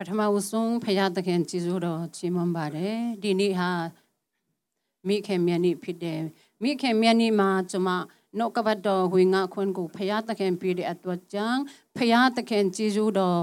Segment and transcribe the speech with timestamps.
[0.00, 3.70] ပထမဦးဆုံးဖရာသခင်ကျေးဇူးတော်ချီးမွမ်းပါတယ်ဒီနေ့ဟာ
[5.06, 6.20] မိခင်မြတ်နေ့ဖြစ်တယ်
[6.62, 7.90] မိခင်မြတ်နေ့မှာကျွန်မ
[8.38, 11.60] နှုတ်ကပတ်တော်ဝေငါခွန်းကိုဖရာသခင်ပြည့်တဲ့အတွက်ကြောင့်
[11.96, 13.40] ဖရာသခင်ကျေးဇူးတော်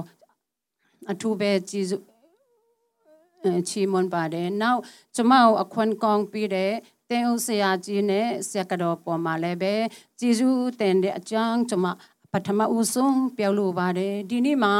[1.12, 2.04] အထူးပဲကျေးဇူး
[3.70, 4.82] ချီးမွမ်းပါတယ်နောက်
[5.16, 6.74] ကျွန်မကိုအခွင့်ကောင်းပြီးတဲ့
[7.10, 9.74] တင်းဦးဆရာကြီးနဲ့ဆရာကတော်ပေါ်မှာလည်းပဲ
[10.20, 11.88] ကျေးဇူးတင်တဲ့အကြောင်းကျွန်မ
[12.38, 14.76] ပထမဦးဆုံးပြောလို့ပါတယ်ဒီနေ့မှာ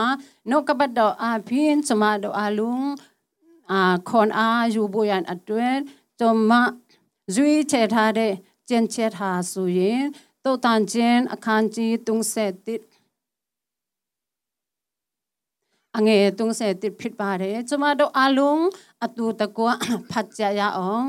[0.50, 2.88] နှုတ်ကပတ်တော်အပြင်ကျမတို့အလုံး
[3.72, 5.76] အာခွန်အားယူဖို့ရန်အတွက်
[6.20, 6.52] ကျမ
[7.36, 8.34] ဇွေးချထားတဲ့
[8.70, 10.02] ကျင့်ချက်ဟာဆိုရင်
[10.44, 12.82] တုတ်တန်ခြင်းအခန်းကြီး31
[15.98, 18.64] အငယ်31ဖြစ်ပါတယ်ကျမတို့အလုံး
[19.06, 19.68] အတူတကွ
[20.12, 21.08] ဖတ်ကြရအောင်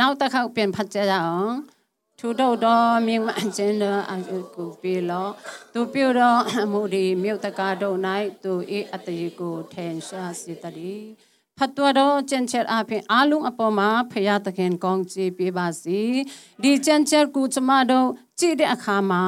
[0.00, 1.54] နောက်တစ်ခေါက်ပြန်ဖတ်ကြရအောင်
[2.18, 4.16] ထူတော့တော်မြင့်မခြင်းတော်အ
[4.54, 5.28] ကုပြေလော
[5.72, 7.98] သူပြုတော်အမှုဒီမြုပ်တကားတို့၌
[8.42, 11.08] သူဤအတရေကိုထင်ရှားစေတည်း
[11.58, 16.00] ဖတ်တော်တော့ကျင့်ချက်အပြင်အားလုံးအပေါ်မှာဖရာသခင်ကောင်းချီးပေးပါစေ
[16.62, 18.08] ဒီကျင့်ချက်ကိုကျမတို့
[18.42, 19.24] ကြည့်တဲ့အခါမှာ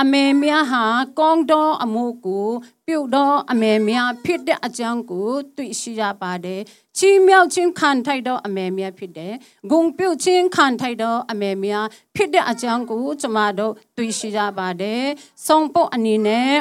[0.00, 0.84] အမေများဟာ
[1.18, 2.48] ကောင်းတော်အမှုကို
[2.86, 6.60] ပြုတ်တော်အမေများဖြစ်တဲ့အကြောင်းကိုသိရှိရပါတယ်
[6.96, 9.34] ချီးမြှောက်ခြင်းခံထိုက်တော်အမေများဖြစ်တယ်
[9.70, 15.04] ဂုံပြုတ်ခြင်းခံထိုက်တော်အမေများဖြစ်တဲ့အကြောင်းကိုကျမတို့သိရှိရပါတယ်
[15.46, 16.54] ဆုံးပုတ်အနေနဲ့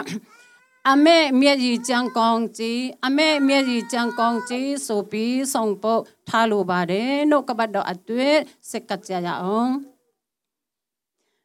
[0.91, 8.35] အမေမျက်ရည်ကြံကောင်းကြီးအမေမျက်ရည်ကြံကောင်းကြီးဆိုပြီးဆုံးပုတ်ထားလိုပါတယ်နှုတ်ကပတ်တော်အတွေ့
[8.69, 9.92] စက်ကကြရအောင်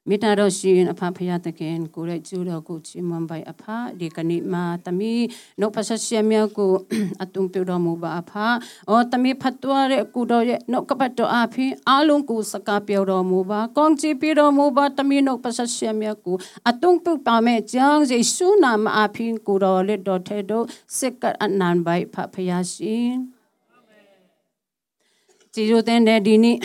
[0.08, 3.64] မေတ္တာတော်ရှင်အဖဖရာတခင်ကိုရဲ့ကျူတော်ကိုချီးမွမ်းပါအဖ
[4.00, 5.12] ဒီကနေ့မှာတမီ
[5.60, 6.72] နှုတ်ဖဆရှမြကို
[7.22, 8.32] အတုံပြတော်မူပါအဖ
[8.90, 16.36] အော်တမီဖတ်တော်ရဲ့ကုတော်ရဲ့နှုတ်ကပတ်တော်အဖင်အားလုံးကိုစကားပြောတော်မူပါကောင်းချီးပြတော်မူပါတမီနှုတ်ဖဆရှမြကို
[16.68, 20.64] အတုံပြပါမဲ့ကြောင့်ယေရှုနာမအဖင်ကိုတော်လက်တော်ထဲတို့
[20.98, 23.12] စက်ကအနန်ပိုက်ဖဖရာရှင်
[25.54, 26.58] ကျေးဇူးတင်တဲ့ဒီနေ့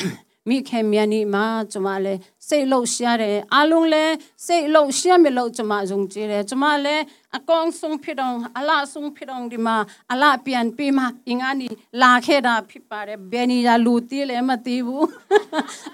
[0.49, 4.13] မိခင်မြန်နီမှာကျွန်မလည်းစိတ်လှုပ်ရှားတယ်အားလုံးလည်း
[4.45, 7.03] စိတ်လှုပ်ရှားမြလို့ကျွန်မယုံကြည်တယ်ကျွန်မလည်း
[7.37, 9.77] အကောင်ဆုံးဖြစ်တော့အလားဆုံးဖြစ်တော့ဒီမှာ
[10.11, 11.67] အလားပြန်ပြီးမှအင်္ဂါနီ
[12.01, 15.07] လာခဲ့တာဖြစ်ပါတယ်ဘယ်နေရာလူတီးလည်းမသိဘူး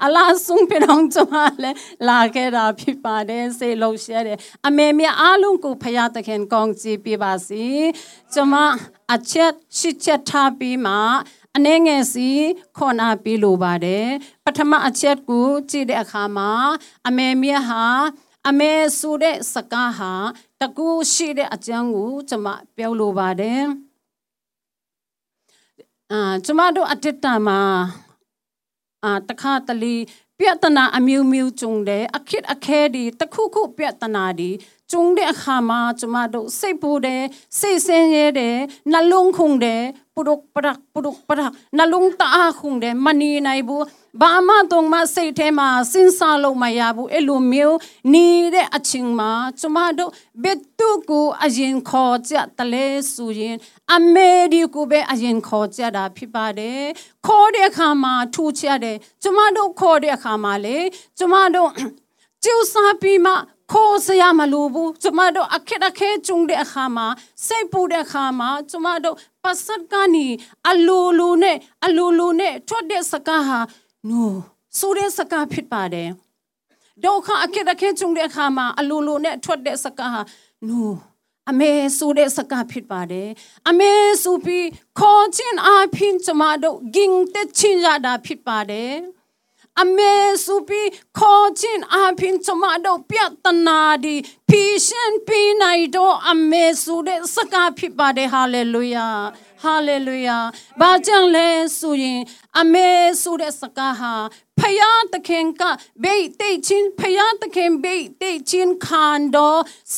[0.05, 1.77] အလားဆုံးဖြစ်တော့ကျွန်မလည်း
[2.09, 7.65] လာခဲ့တာဖြစ်ပါတယ်စိတ်လှုပ်ရှားတယ်အမေမြအားလုံးကိုဖရာသခင်ကောင်းချီးပေးပါစေ
[8.33, 8.55] ကျွန်မ
[9.13, 10.95] အချက်ရှိချက်ထားပြီးမှ
[11.55, 12.29] အနှဲငယ်စီ
[12.77, 14.07] ခေါ်နာပြီးလိုပါတယ်
[14.45, 16.51] ပထမအချက်ကိုကြည့်တဲ့အခါမှာ
[17.07, 17.85] အမေမြတ်ဟာ
[18.47, 20.13] အမေဆိုတဲ့စကားဟာ
[20.61, 23.63] တကူရှိတဲ့အကြောင်းကိုကျွန်မပြောလိုပါတယ်
[26.11, 27.61] အာကျွန်မတို့အတ္တမှာ
[29.03, 29.95] အာတခါတလီ
[30.41, 34.51] ပြဿနာအမျိုးမျိုးကြုံတယ်အခက်အခဲတွေတခုခုပြဿနာတွေ
[34.91, 37.23] ကြုံတဲ့အခါမှာကျမတို့စိတ်ပူတယ်
[37.59, 38.57] စိတ်ဆင်းရဲတယ်
[38.91, 39.83] နှလုံးခုန်တယ်
[40.15, 43.83] ပုရုပရက်ပုရုပရက်နှလုံးတအားခုန်တယ်မနေနိုင်ဘူး
[44.21, 47.77] ဘာမှတော့မစိတ်ထဲမှာစဉ်းစားလို့မရဘူးအဲ့လိုမျိုး
[48.13, 50.11] နေတဲ့အချိန်မှာကျမတို့
[50.43, 53.55] ဘယ်သူကိုအရင်ခေါ်ကြတလဲဆိုရင်
[53.95, 56.83] အမေဒီကိုပဲအရင်ခေါ်ကြတာဖြစ်ပါတယ်
[57.27, 60.77] ခေါ်တဲ့အခါမှာထူချတယ်ကျမတို့ခေါ်တဲ့အခါမှာလေ
[61.17, 61.69] ကျမတို့
[62.43, 63.33] ကျူစာပြီးမှ
[63.71, 67.07] ခိုးစရာမလိုဘူးကျမတို့အခက်အခဲကြုံတဲ့အခါမှာ
[67.45, 70.27] စိတ်ပူတဲ့အခါမှာကျမတို့ပတ်စပ်ကနေ
[70.69, 73.59] အလိုလိုနဲ့အလိုလိုနဲ့ထွက်တဲ့စကားဟာ
[74.07, 74.37] နိုး
[74.79, 76.09] ဆိုတဲ့စကားဖြစ်ပါတယ်
[77.03, 80.21] ဒုက္ခအခက်အခဲကြုံတဲ့အခါမှာအလိုလိုနဲ့ထွက်တဲ့စကားဟာ
[80.67, 80.95] နိုး
[81.49, 83.29] အမေဆိုတဲ့စကားဖြစ်ပါတယ်
[83.69, 83.93] အမေ
[84.23, 84.67] ဆိုပြီး
[84.99, 88.93] ခေါ်ခြင်းအပြင်ကျမတို့ဂင်းတဲ့ချင်းရတာဖြစ်ပါတယ်
[89.81, 90.15] အမေ
[90.45, 90.89] စုပြီး
[91.19, 94.15] ခေါ်ခြင်းအပြင်ကျမတို့ပြတ်တနာဒီ
[94.49, 99.07] ဖီရှင်ပြီးနိုင်တော့အမေစုတဲ့စကားဖြစ်ပါတယ်ဟာလေလုယာ
[99.61, 100.37] ဟာလေလုယာ
[100.79, 101.47] ဘာကြောင့်လဲ
[101.79, 102.21] ဆိုရင်
[102.59, 102.89] အမေ
[103.21, 104.13] ဆိုတဲ့စကားဟာ
[104.59, 105.63] ဖယားတခင်က
[106.03, 109.49] ဘေးတိတ်ချင်းဖယားတခင်ဘေးတိတ်ချင်းခန္ဓာ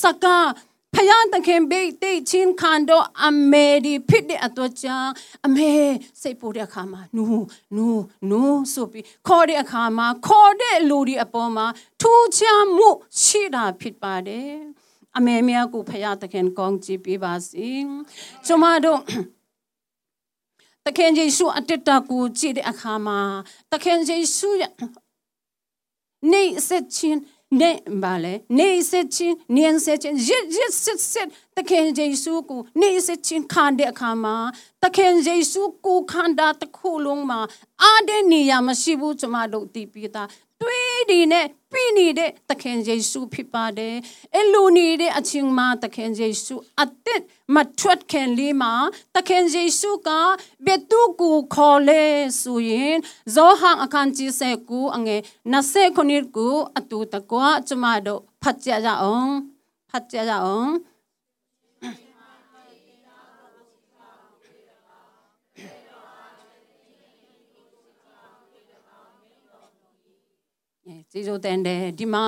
[0.01, 0.49] စကား
[0.95, 5.11] ဖယားတခင်ဘေးတိတ်ချင်းခန္ဓာအမေဒီဖြစ်တဲ့အတော့ကြောင့်
[5.45, 5.71] အမေ
[6.21, 11.65] စိတ်ပူတဲ့အခါမှာနူးနူးနူးဆိုပြီးခေါ်တဲ့အခါမှာခေါ်တဲ့လူဒီအပေါ်မှာ
[12.01, 12.89] ထူးခြားမှု
[13.23, 14.53] ရှိတာဖြစ်ပါတယ်
[15.17, 17.69] အမေမြတ်ကိုဖယားတခင်ကောင်းကြည့်ပေးပါစေ
[18.45, 18.99] ကျမတို့
[20.85, 23.19] တခင်ယေရှုအတ္တကိုကြည့်တဲ့အခါမှာ
[23.71, 24.71] တခင်ယေရှုရဲ့
[26.31, 27.19] နေဆက်ချင်း
[27.59, 27.71] နေ
[28.03, 34.35] ဘာလဲနေစစ်ချင်းနင်းစစ်ချင်းရစ်ရစ်စစ်စစ်တခင်ယေရှုကိုနေစစ်ချင်းခံတဲ့အခါမှာ
[34.83, 37.39] တခင်ယေရှုကိုခန္ဓာတစ်ခုလုံးမှာ
[37.81, 40.27] အားတဲ့နေရာမရှိဘူးကျမတို့သိပြီးသား
[40.61, 43.95] တွေးဒီနဲ့ပြီးနေတဲ့သခင်ယေရှုဖြစ်ပါတယ်။
[44.37, 47.21] အလိုနေတဲ့အချင်းမှာသခင်ယေရှုအသက်
[47.55, 48.73] မထွက်ခင်လေးမှာ
[49.15, 50.09] သခင်ယေရှုက
[50.65, 52.03] ဘယ်သူကိုခေါ်လဲ
[52.41, 52.95] ဆိုရင်
[53.35, 55.21] ဇောဟန်အခန်းကြီးစကူအငယ်
[55.53, 59.31] 20ခုနှစ်ကိုအတူတကွကျမတို့ဖတ်ကြကြအောင်
[59.91, 60.71] ဖတ်ကြကြအောင်
[71.13, 72.25] ကျေးဇူးတင်တယ်ဒီမှာ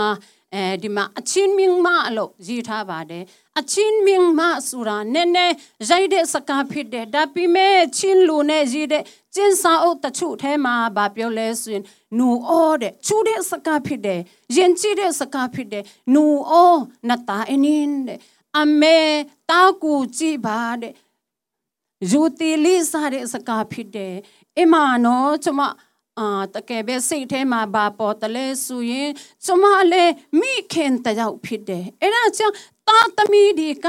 [0.53, 3.23] အဲဒီမှာအချင်းမင်းမလို့ရေးထားပါတယ်
[3.59, 5.55] အချင်းမင်းမဆိုတာနည်းနည်း
[5.89, 9.03] ရိုက်တဲ့စကားဖြစ်တယ်ဒါပေမဲ့ချင်းလူနဲ့ရေးတဲ့
[9.35, 11.83] ကျင်းစာအုပ်တချို့ထဲမှာဗာပြောလဲဆိုရင်
[12.17, 14.19] နူအောတဲ့ချူတဲ့စကားဖြစ်တယ်
[14.55, 15.83] ရင်ကြည့်တဲ့စကားဖြစ်တယ်
[16.13, 16.75] နူအော
[17.09, 18.19] နတာအင်းတဲ့
[18.59, 18.99] အမေ
[19.49, 20.93] တာကူကြည့်ပါတဲ့
[22.11, 24.15] ယူတီလေးစားတဲ့စကားဖြစ်တယ်
[24.57, 24.75] အမ
[25.05, 25.61] နော်ကျွန်မ
[26.19, 29.09] အာတကယ်ပဲစိတ်ထဲမှာဘာပေါ်တလဲဆိုရင်
[29.45, 32.55] ကျမလည်းမိခင်တယောက်ဖြစ်တယ်အဲ့ဒါကြောင့်
[32.87, 33.87] တာသမီတွေက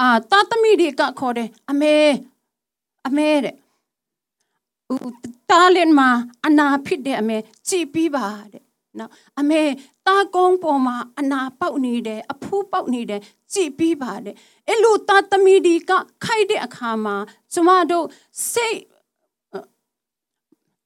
[0.00, 1.96] အာတာသမီတွေကခေါ်တယ်အမေ
[3.06, 3.54] အမေတဲ့
[5.50, 6.08] တာလင်မှာ
[6.46, 7.36] အနာဖြစ်တယ်အမေ
[7.68, 8.62] ကြည်ပြီးပါတဲ့
[8.98, 9.10] နော်
[9.40, 9.62] အမေ
[10.06, 13.20] တာကုန်းပေါ်မှာအနာပေါက်နေတယ်အဖူးပေါက်နေတယ်
[13.52, 14.34] ကြည်ပြီးပါတဲ့
[14.68, 15.92] အဲ့လိုတာသမီတွေက
[16.24, 17.16] ခိုက်တဲ့အခါမှာ
[17.52, 18.06] ကျမတို့
[18.52, 18.80] စိတ်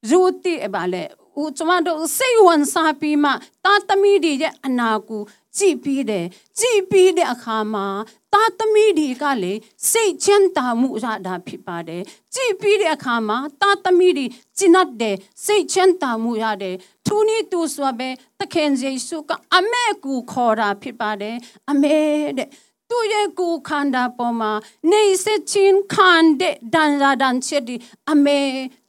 [0.09, 1.05] ရူတီဘာလဲ
[1.41, 3.31] ဦးကျမတို့စိတ်ဝင်စားပြီးမှ
[3.65, 5.23] တာသမီတွေရဲ့အနာကို
[5.57, 6.27] ကြည်ပြီးတယ်
[6.59, 7.87] ကြည်ပြီးတဲ့အခါမှာ
[8.33, 9.53] တာသမီတွေကလေ
[9.91, 12.03] စိတ်ချမ်းသာမှုရတာဖြစ်ပါတယ်
[12.35, 14.27] ကြည်ပြီးတဲ့အခါမှာတာသမီတွေ
[14.59, 16.77] ကျင့်တ်တယ်စိတ်ချမ်းသာမှုရတယ်
[17.07, 18.09] သူနီသူဆိုပဲ
[18.39, 21.37] တခင်ယေရှုကအမေကူခေါ်တာဖြစ်ပါတယ်
[21.71, 21.99] အမေ
[22.39, 22.49] တဲ့
[22.91, 24.53] သူရဲ့ကိုခန္ဓာပေါ်မှာ
[24.91, 26.11] နေစချင်းခံ
[26.41, 27.77] တဲ့ဒန်ရာဒန်ချက်ဒီ
[28.11, 28.39] အမေ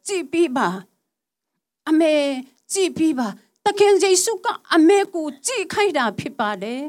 [0.07, 0.69] ကြည်ပြီးပါ
[1.91, 2.15] အမေ
[2.73, 3.27] ကြည်ပြီးပါ
[3.65, 6.81] တခင်ယေရှုကအမေကိုကြည်ခိုက်တာဖြစ်ပါတယ်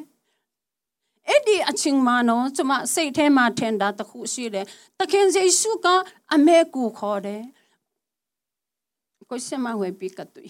[1.28, 4.66] အဲ့ဒီအချင်းမနော်ကျမစိတ်ထဲမှာထင်တာတခုရှိတယ်
[4.98, 5.86] တခင်ယေရှုက
[6.34, 7.42] အမေကိုခေါ်တယ်
[9.30, 10.42] ကိုစမဝေပိကတူ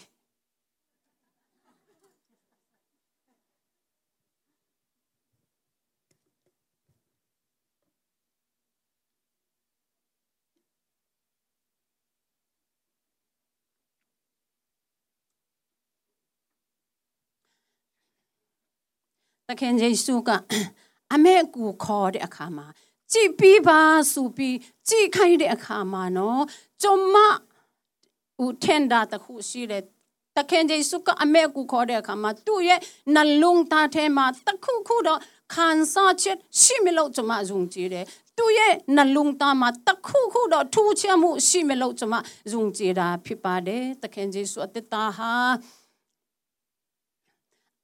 [19.61, 20.31] ခင်ယေရှုက
[21.15, 22.67] အမေကိုခေါ်တဲ့အခါမှာ
[23.13, 23.81] ကြည်ပြီးပါ
[24.13, 24.57] ဆိုပြီး
[24.89, 26.43] ကြည်ခိုင်းတဲ့အခါမှာနော်
[26.83, 27.17] ကျမ
[28.45, 29.83] ဦးထန်တာတခုရှိတယ်
[30.37, 32.81] တခင်ယေရှုကအမေကိုခေါ်တဲ့အခါမှာသူ့ရဲ့
[33.15, 35.21] နှလုံးသားထဲမှာတခုခုတော့
[35.55, 38.05] ခံစားချက်ရှိမလို့ကျမယုံကြည်တယ်
[38.39, 42.15] သူ့ရဲ့နှလုံးသားမှာတခုခုတော့ထူးခြားမှုရှိမလို့ကျမ
[42.53, 45.33] ယုံကြည်တာဖြစ်ပါတယ်တခင်ယေရှုအတ္တဟာ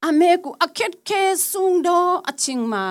[0.06, 2.86] အမေကိုအခက်ခဲဆုံးတော့အချင်းမှာ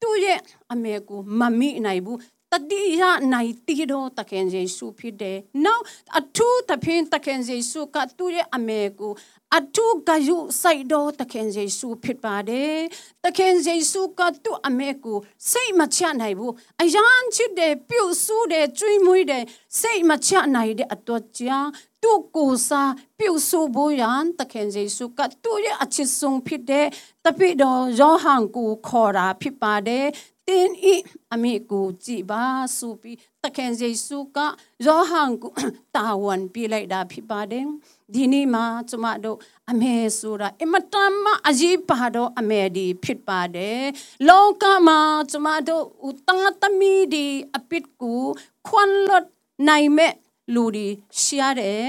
[0.00, 0.40] သူရဲ့
[0.72, 2.18] အမေကိုမမိနိုင်ဘူး
[2.52, 3.02] တတိယ
[3.32, 5.80] နိုင်တီတော့တခင်ယေရှုဖြစ်တယ်။ Now
[6.18, 9.12] အထူးသဖြင့်တခင်ယေရှုကသူ့ရဲ့အမေကို
[9.56, 12.76] အထူးဂယုစိုက်တော့တခင်ယေရှုဖြစ်ပါတယ်။
[13.24, 15.18] တခင်ယေရှုကသူ့အမေကို
[15.50, 16.52] စိတ်မချနိုင်ဘူး။
[16.82, 19.44] အယမ်းချစ်တယ်ပြုစုတယ်ကျွေးမွေးတယ်
[19.80, 21.70] စိတ်မချနိုင်တဲ့အတွက်ကြောင့်
[22.02, 26.86] သူ့ကိုယ်စားပြုစုဖို့ရန်တခင်ယေရှုကသူ့ရဲ့အချစ်ဆုံးဖြစ်တဲ့
[27.24, 30.06] တပိတော်ယောဟန်ကိုခေါ်တာဖြစ်ပါတယ်
[30.48, 30.94] တင်းဤ
[31.32, 32.44] အမိကိုကြည်ပါ
[32.78, 34.38] ဆိုပြီးတခင်ယေရှုက
[34.86, 35.52] ယောဟန်ကို
[35.96, 37.66] တာဝန်ပြလိုက်တာဖြစ်ပါတယ်
[38.14, 39.38] ဒီနေ့မှာကျမတို့
[39.70, 43.82] အမေဆိုတာအမတန်မှအရေးပါတော့အမေဒီဖြစ်ပါတယ်
[44.28, 45.00] လောကမှာ
[45.30, 47.26] ကျမတို့ဦးတန်သမီးဒီ
[47.56, 48.22] အပစ်ကို
[48.68, 49.26] ခွန်လွတ်
[49.68, 50.12] နိုင်မဲ့
[50.54, 50.88] လူတွေ
[51.22, 51.84] ရှားတယ်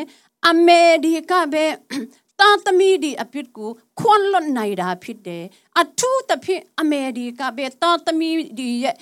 [0.47, 1.65] အမေဒီကပဲ
[2.39, 5.43] တာသမီဒီအဖြစ်ကိုခွန်လွတ်နိုင်တာဖြစ်တယ်
[5.79, 8.95] အထူးသဖြင့်အမေဒီကပဲတာသမီဒီရဲ့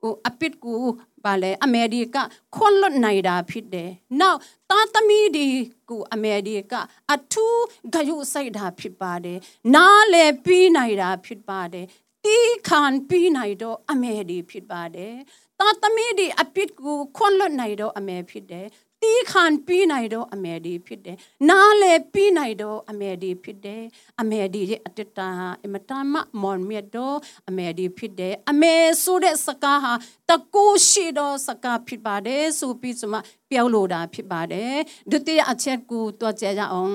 [0.00, 0.82] ဟိုအဖြစ်ကို
[1.24, 2.16] ပါလေအမေရိက
[2.54, 3.90] ခွန်လွတ်နိုင်တာဖြစ်တယ်။
[4.20, 4.34] Now
[4.70, 5.46] တာသမီဒီ
[5.90, 6.74] ကိုအမေရိက
[7.12, 9.38] အထူးဂယုစိုက်တာဖြစ်ပါတယ်။
[9.74, 11.86] နားလေပြီးနိုင်တာဖြစ်ပါတယ်။
[12.24, 15.14] တီးခံပြီးနိုင်တော့အမေဒီဖြစ်ပါတယ်။
[15.60, 18.66] တာသမီဒီအပစ်ကိုခွန်လွတ်နိုင်တော့အမေဖြစ်တယ်
[19.02, 21.16] တီးခံပြီးနိုင်တော့အမေဒီဖြစ်တယ်
[21.48, 23.82] နားလေပြီးနိုင်တော့အမေဒီဖြစ်တယ်
[24.20, 25.28] အမေဒီရဲ့အတ္တဟာ
[25.64, 27.16] အမတမမွန်မြတ်တော့
[27.48, 29.92] အမေဒီဖြစ်တယ်အမေဆိုတဲ့စကားဟာ
[30.28, 33.14] တကူရှိတော့စကားဖြစ်ပါတယ်ဆိုပြီးစမ
[33.50, 34.74] ပြောလို့တာဖြစ်ပါတယ်
[35.10, 36.94] ဒုတိယအချက်ကိုတွားကြရအောင်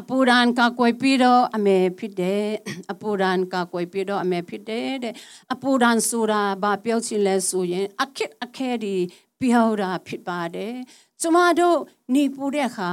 [0.00, 2.46] အပူရန်ကကွယ်ပြီးတော့အမေဖြစ်တယ်
[2.92, 5.14] အပူရန်ကကွယ်ပြီးတော့အမေဖြစ်တယ်တဲ့
[5.52, 8.96] အပူရန်ဆိုတာဘာပြောချင်လဲဆိုရင်အခက်အခဲဒီ
[9.40, 10.74] ပြောတာဖြစ်ပါတယ်
[11.20, 11.78] ကျမတို့
[12.14, 12.90] နေပူတဲ့အခါ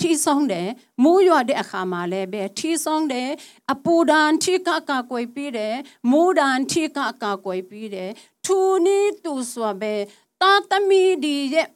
[0.00, 0.68] ထီဆောင်တယ်
[1.02, 3.30] မိုးရွာတဲ့အခါမှာလည်းပဲထီဆောင်တယ်
[3.72, 5.76] အပူဒန်ထီကကကွယ်ပြီးတယ်
[6.10, 8.10] မိုးဒန်ထီကကကွယ်ပြီးတယ်
[8.44, 9.94] ထူနီတူဆိုပဲ
[10.40, 11.68] တာသမီဒီရဲ့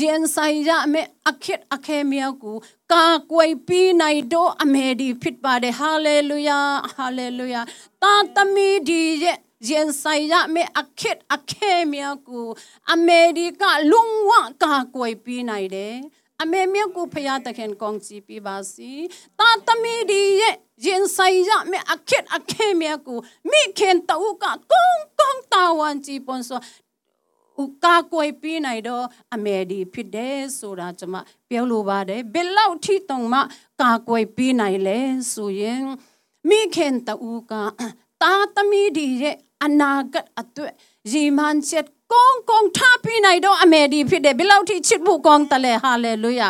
[0.00, 2.56] ရင်ဆိုင်ရမယ်အခက်အခဲမြောက်ကို
[2.92, 6.60] ကာကွယ်ပြီးနိုင်တော့အမေဒီဖြစ်ပါတယ်ဟာလေလုယာ
[6.94, 7.60] ဟာလေလုယာ
[8.02, 9.38] တာသမီဒီရဲ့
[9.68, 12.46] ရင်ဆိုင်ရမယ်အခက်အခဲမြောက်ကို
[12.92, 13.62] အမေရိက
[13.92, 15.96] လုံဝကာကွယ်ပြီးနိုင်တယ်
[16.42, 18.90] အမေမြတ်ကိုဖျားတခင်ကောင်းစီပြပါစီ
[19.38, 23.18] တာသမီဒီရဲ့ရင်ဆိုင်ရမယ်အခက်အခဲမြောက်ကို
[23.50, 26.60] မိခင်တူကကုန်းကုန်းတာဝန်ကြည်ပွန်ဆို
[27.62, 31.16] ဥကာကွယ်ပြီးနိုင်တော့အမေဒီဖြစ်တယ်ဆိုတာကျွန်မ
[31.48, 33.40] ပြောလိုပါတယ်ဘယ်လောက်ထိတုံမှ
[33.80, 34.98] ကာကွယ်ပြီးနိုင်လဲ
[35.32, 35.82] ဆိုရင်
[36.48, 37.52] မိခင်တူက
[38.22, 40.72] တာသမီဒီရဲ့အနာဂတ်အတွက်
[41.10, 46.48] ရီမန်ချက်ကောင်းကောင်းထားပြီးနိုင်တော့အမေဒီဖြစ်တယ်ဘယ်လောက်ထိချစ်ဖို့ကောင်းတယ်လဲဟာလေလုယာ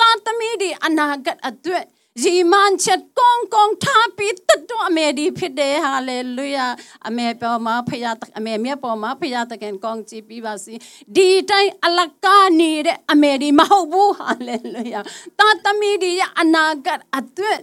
[0.00, 1.84] တာသမီဒီအနာဂတ်အတွက်
[2.22, 6.66] ရီမန်ချက်ကောင်းကောင်းထားပြီးတတ်အမေဒီဖြစ်တယ်ဟာလေလုယာ
[7.08, 10.74] အမေပေါ်မှာဖယားအမေမြတ်ပေါ်မှာဖယားတကန်ကောင်းကြည့်ပြီးပါစီ
[11.16, 15.00] ဒီတိုင်းအလကားနေတဲ့အမေဒီမဟုတ်ဘူးဟာလေလုယာ
[15.38, 17.60] တာသမီဒီရဲ့အနာဂတ်အတွက်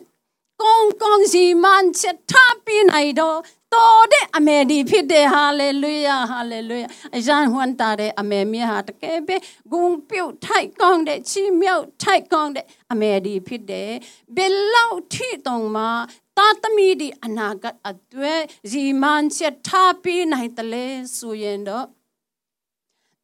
[0.61, 3.37] ကောင်းကောင်းစီမန်ချက်ထားပြီးနိုင်တော့
[3.73, 9.35] တော်တဲ့အမေဒီဖြစ်တယ်ဟာလေလုယာဟာလေလုယာအရန်ဟွန်တာတဲ့အမေမြဟာတကယ်ပဲ
[9.71, 13.91] ဂုံပြုတ်ထိုက်ကောင်းတဲ့ချီမြောက်ထိုက်ကောင်းတဲ့အမေဒီဖြစ်တယ်
[14.35, 15.89] ဘယ်လောက်ထိတုံမှာ
[16.37, 20.85] တာသမီဒီအနာဂတ်အတွေ့ရီမန်ချက်ထားပြီးနိုင်တယ်လေ
[21.17, 21.85] ဆိုရင်တော့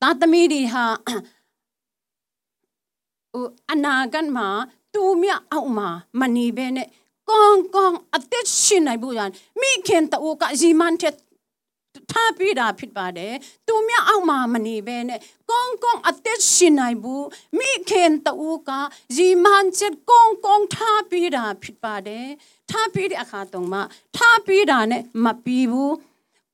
[0.02, 0.86] တာသမီဒီဟာ
[3.72, 4.50] အနာဂတ်မှာ
[4.94, 5.90] သူမြအောက်မှာ
[6.20, 6.88] မနေဘဲနဲ့
[7.30, 9.30] ကောင်းကောင်းအသက်ရှင်နိုင်ဖို့ရန်
[9.62, 11.16] မိခင်တူကရီမန်ချက်
[12.12, 13.34] ထားပြီးတာဖြစ်ပါတယ်
[13.68, 15.20] သူမြအောက်မှာမနေဘဲနဲ့
[15.50, 18.72] ကောင်းကောင်းအသက်ရှင်နိုင်ဘူးမိခင်တူက
[19.18, 22.28] ရီမန်ချက်ကောင်းကောင်းထားပြီးတာဖြစ်ပါတယ်
[22.70, 23.82] ထားပြီးတဲ့အခါတုန်းမှ
[24.16, 25.96] ထားပြီးတာနဲ့မပြီးဘူး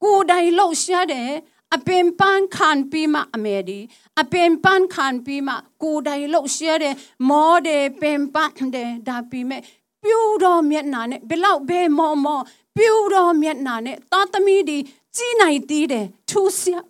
[0.04, 1.32] ကိုယ်တိုင်လှုပ်ရှားတယ်
[1.76, 3.80] အပင်ပန်းခံပြီးမှအမေဒီ
[4.22, 6.96] အပင်ပန်းခံပြီးမှကိုယ်တိုင်လှုပ်ရှားတယ်
[7.30, 9.62] မောတယ်ပင်ပန်းတယ်ဒါပြီးမဲ့
[10.06, 12.44] ပြူတော်မျက်နာနဲ့ဘလောက်ဘဲမော်မော်
[12.78, 14.78] ပြူတော်မျက်နာနဲ့သားသမီးဒီ
[15.16, 16.86] ကြီးနိုင်သေးတယ်ထူးဆန်း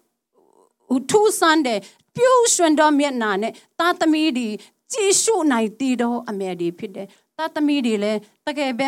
[1.11, 1.79] ထူးဆန်းတယ်
[2.15, 4.47] ပြူရွှင်တော်မျက်နာနဲ့သားသမီးဒီ
[4.93, 7.07] ကြည်ရှုနိုင်သေးတော့အမေဒီဖြစ်တယ်
[7.37, 8.87] သားသမီးဒီလည်းတကယ်ပဲ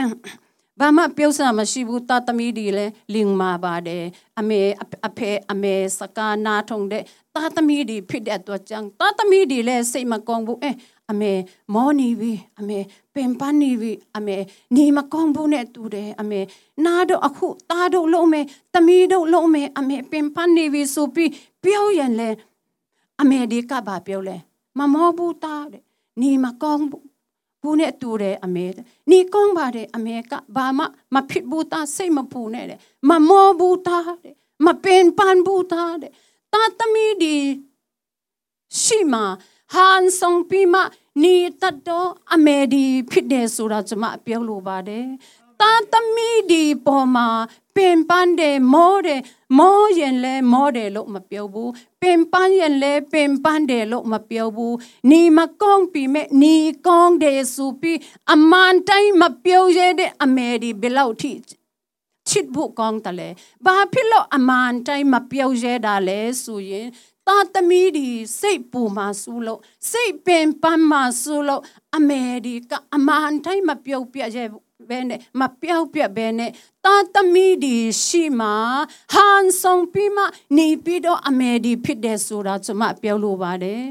[0.79, 4.05] ဘာမှပြောစရာမရှိဘူးသားသမီးဒီလည်းလင်မာပါတယ်
[4.39, 4.61] အမေ
[5.07, 7.03] အဖေအမေစကားနာထုံတဲ့
[7.35, 10.71] သားသမီးဒီဖြစ်တဲ့အတွက်ကြောင့်သားသမီးဒီလည်းစိတ်မကောင်းဘူးအဲ
[11.11, 11.31] အမေ
[11.73, 12.77] မောနေပြီအမေ
[13.13, 14.37] ပင်ပန်းနေပြီအမေ
[14.75, 16.39] နေမကောင်းဘူးနဲ့တူတယ်အမေ
[16.85, 21.31] နားတော့အခုသားတို့လုံးမယ်တမီးတို့လုံးမယ်အမေပင်ပန်းနေပြီဆိုပြီး
[21.63, 22.29] ပြောရင်လေ
[23.21, 24.37] အမေဒီကဘာပြောလဲ
[24.77, 25.83] မမောဘူးသားတဲ့
[26.21, 27.05] နေမကောင်းဘူး
[27.61, 28.65] ဘူးနဲ့တူတယ်အမေ
[29.09, 30.83] နေကောင်းပါတယ်အမေကဘာမှ
[31.13, 34.35] မဖြစ်ဘူးသားစိတ်မပူနဲ့တဲ့မမောဘူးသားတဲ့
[34.65, 36.11] မပင်ပန်းဘူးသားတဲ့
[36.53, 37.35] တာသမီးဒီ
[38.81, 39.23] ရှိမှာ
[39.73, 40.81] ဟန်ဆောင်ပြီးမှ
[41.23, 45.07] နေတတ်တော့အမေဒီဖြစ်တယ်ဆိုတာကျွန်မပြောလိုပါတယ်
[45.61, 47.27] တာသမီဒီပေါ်မှာ
[47.75, 49.21] ပင်ပန်းတယ်မောတယ်
[49.57, 51.71] မောရင်လဲမောတယ်လို့မပြောဘူး
[52.01, 54.75] ပင်ပန်းရင်လဲပင်ပန်းတယ်လို့မပြောဘူး
[55.09, 56.55] နေမကောင်းပြီမဲ့နေ
[56.87, 57.99] ကောင်းတယ်ဆိုပြီး
[58.33, 61.31] အမှန်တိုင်းမပြောရတဲ့အမေဒီဘယ်လောက်ထိ
[62.29, 63.29] ချစ်ဖို့ကောင်းတယ်လဲ
[63.65, 66.87] ဘာဖြစ်လို့အမှန်တိုင်းမပြောရတာလဲဆိုရင်
[67.27, 68.07] သားသမီးဒီ
[68.39, 69.59] စိတ်ပူမှဆူလို့
[69.91, 71.63] စိတ်ပင်ပန်းမှဆူလို့
[71.95, 74.66] အမေဒီကအမှန်တိုင်းမပြုတ်ပြရဲ့ဘဲ
[75.09, 76.51] နဲ့မပြောက်ပြက်ဘဲနဲ့
[76.85, 78.55] တာသမီဒီရှိမှာ
[79.13, 80.23] ဟန်ဆောင်ပြီးမှ
[80.57, 83.83] နေပြီးတော့အမေဒီဖြစ်တယ်ဆိုတာကျွန်မပြောလို့ပါတယ်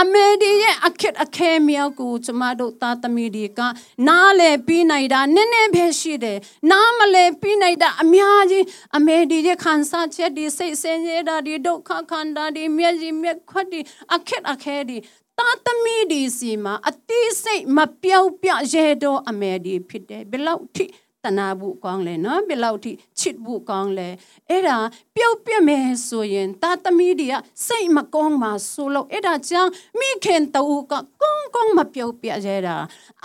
[0.00, 3.60] အမေဒီရဲ့အခက်အခဲမြောက်ကိုကျွန်မတို့တာသမီဒီက
[4.08, 6.38] နားလေပြီးနိုင်တာနည်းနည်းပဲရှိတယ်
[6.70, 8.64] နားမလဲပြီးနိုင်တာအများကြီး
[8.96, 13.80] အမေဒီရဲ့ခံစားချက်ဒီစိတ်ဆင်းရဲတာဒီဒုက္ခခန္ဓာဒီမျက်ရည်မျက်ခွက်ဒီ
[14.14, 14.96] အခက်အခဲဒီ
[15.40, 20.84] သားသမီးဒီစီမှာအတိစိတ်မပြောက်ပြရဲတော့အမေဒီဖြစ်တယ်ဘယ်လောက်ထိ
[21.24, 24.08] တနာဖို့ကောင်းလဲနော်ဘယ်လောက်ထိချစ်ဖို့ကောင်းလဲ
[24.48, 24.78] အဲ့ဒါ
[25.16, 27.34] ပြုတ်ပြမယ်ဆိုရင်တာသမီးတွေက
[27.66, 30.92] စိတ်မကောင်းမှဆိုလို့အဲ့ဒါကြောင့်မိခင်တူက
[31.22, 32.76] ကောင်းကောင်းမပြုတ်ပြရတာ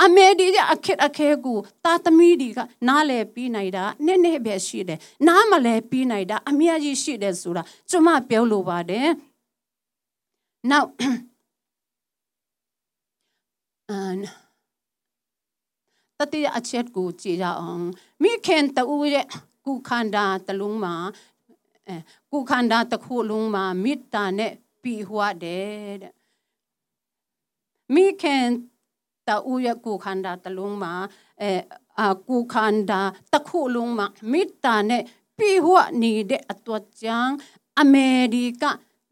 [0.04, 9.10] အမေဒီအခက်အခဲကိုတာသမီးတွေကနားလဲပြီးနိုင်တာနည်းနည်းပဲရှိတယ်နားမလဲပြီးနိုင်တာအများကြီးရှိတယ်ဆိုတာကျွန်မပြောလို့ပါတယ်
[10.72, 10.90] နောက်
[13.90, 14.20] အန်
[16.18, 17.86] တတိယအချက်ကိုကြည့်ကြအောင်
[18.24, 19.28] မိခင်တူရဲ့
[19.66, 20.96] ကုခန္ဓာတလုံးမှာ
[21.88, 21.96] အဲ
[22.32, 26.14] ကုခန္ဓာတစ်ခုလုံးမှာမေတ္တာနဲ့ပြီးဟွားတယ်တဲ့
[27.94, 28.46] မိခင်
[29.28, 30.94] တူရဲ့ကုခန္ဓာတလုံးမှာ
[31.42, 31.52] အဲ
[32.02, 33.02] အကုခန္ဓာ
[33.34, 35.04] တစ်ခုလုံးမှာမေတ္တာနဲ့
[35.38, 37.36] ပြီးဟွားနေတဲ့အတော့ကြောင့်
[37.80, 38.64] အမေရိက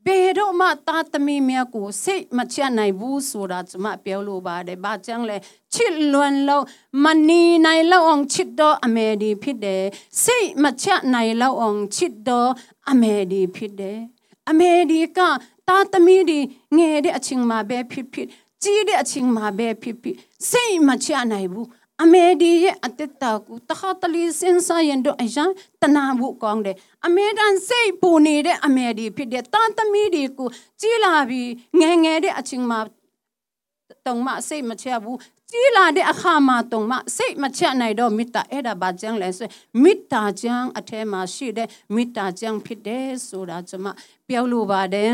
[0.05, 5.38] ဘယ်တော့မှသားသမီးများကိုစိတ်မချနိုင်ဘူးဆိုတာကျွန်မပြောလို့ပါတယ်။ဘာကြောင့်လဲ
[5.74, 6.65] ချစ်လွန်လို့
[7.03, 9.83] မနီနိုင်လောက်အောင်ချစ်တော့အမေဒီဖြစ်တယ်။
[10.24, 12.51] စိတ်မချနိုင်လောက်အောင်ချစ်တော့
[12.89, 14.00] အမေဒီဖြစ်တယ်။
[14.50, 15.19] အမေဒီက
[15.67, 16.39] သားသမီးဒီ
[16.77, 18.27] ငယ်တဲ့အချိန်မှာပဲဖြစ်ဖြစ်
[18.63, 20.15] ကြီးတဲ့အချိန်မှာပဲဖြစ်ဖြစ်
[20.50, 21.67] စိတ်မချနိုင်ဘူး။
[22.01, 25.50] အမေဒီရဲ့အတက်တာကိုတခါတလီစင်ဆိုင်ရင်တော့အရန်
[25.81, 30.50] တနာဖို့ကောင်းတယ်အမေတန်စိတ်ပူနေတဲ့အမေဒီဖြစ်တဲ့တန်သမီးတွေကို
[30.81, 32.79] ကြီးလာပြီးငယ်ငယ်တဲ့အချိန်မှာ
[34.07, 35.17] တုံမစိတ်မချဘူး
[35.51, 39.50] ကြီးလာတဲ့အခါမှာတုံမစိတ်မချနိုင်တော့မေတ္တာအဲ့ဒါဘာကြောင့်လဲဆို
[39.83, 43.88] မေတ္တာကြောင့်အထဲမှာရှိတဲ့မေတ္တာကြောင့်ဖြစ်တယ်ဆိုတာကျွန်မ
[44.27, 45.13] ပြောလို့ပါတယ်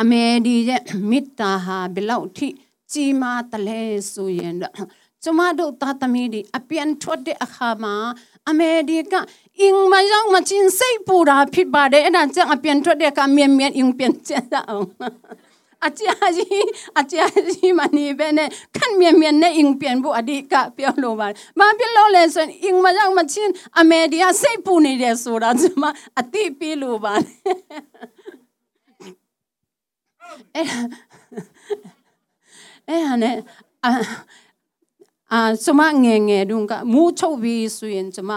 [0.00, 2.48] အမေဒီရဲ့မေတ္တာဟာဘယ်လောက်ထိ
[2.92, 3.80] ကြီးမားတလဲ
[4.12, 4.74] ဆိုရင်တော့
[5.24, 7.94] ကျမတို့သားသမီးတွေအပြန်ထွက်တဲ့အခါမှာ
[8.50, 9.14] အမေဒီက
[9.60, 14.88] အင်းမရောက်မချင်းစိတ်ပူတာဖြစ်ပါတယ်အဲ့ဒါကြောင့်အပြန်ထွက်တဲ့အခါမြန်မြန်အင်းပြန်ကျန်အောင်
[15.86, 16.66] အကြကြီး
[16.98, 17.16] အကြ
[17.48, 21.28] ကြီးမနေပဲနဲ့ခန့်မြန်မြန်နဲ့အင်းပြန်ဖို့အဒီကပြောလို့ပါ
[21.58, 25.84] ဘာဖြစ်လို့လဲဆိုရင်အင်းမရောက်မချင်းအမေဒီကစိတ်ပူနေတယ်ဆိုတာကျမ
[26.20, 27.14] အတိပြေးလို့ပါ
[30.54, 30.66] အဲ့
[32.88, 33.36] အဲ့ဟာနဲ့
[35.34, 38.30] အာကျမငယ်ငယ်တုန်းကမူးချုပ်ပြီးဆိုရင်ကျမ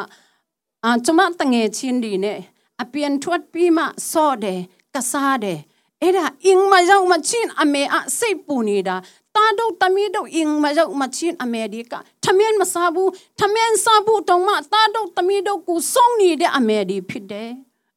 [0.84, 2.40] အာကျမတငယ်ချင်းတွေနဲ့
[2.82, 4.60] အပြန်ထွက်ပြီးမှစော့တယ်
[4.94, 5.60] ကစားတယ်
[6.02, 8.96] အဲ့ဒါအင်းမရောက်မချင်းအမေအစိတ်ပူနေတာ
[9.36, 17.50] တာတို့တမီတို့အင်းမရောက်မချင်းအမေဒီကထမင်းမစားဘူးထမင်းစားဘူးတော့မှတာတို့တမီတို့ကိုစုံနေတဲ့အမေဒီဖြစ်တယ်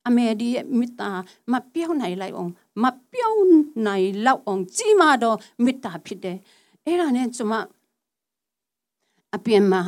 [0.06, 1.10] အမေဒီရဲ့မေတ္တာ
[1.52, 2.52] မပြောင်းနိုင်လိုက်အောင်
[2.82, 3.44] မပြောင်း
[3.86, 6.38] နိုင်လောက်အောင်ကြီးမာတော့မေတ္တာဖြစ်တယ်
[6.84, 7.52] အဲ့ဒါနဲ့ကျမ
[9.34, 9.82] အပြင်မှာ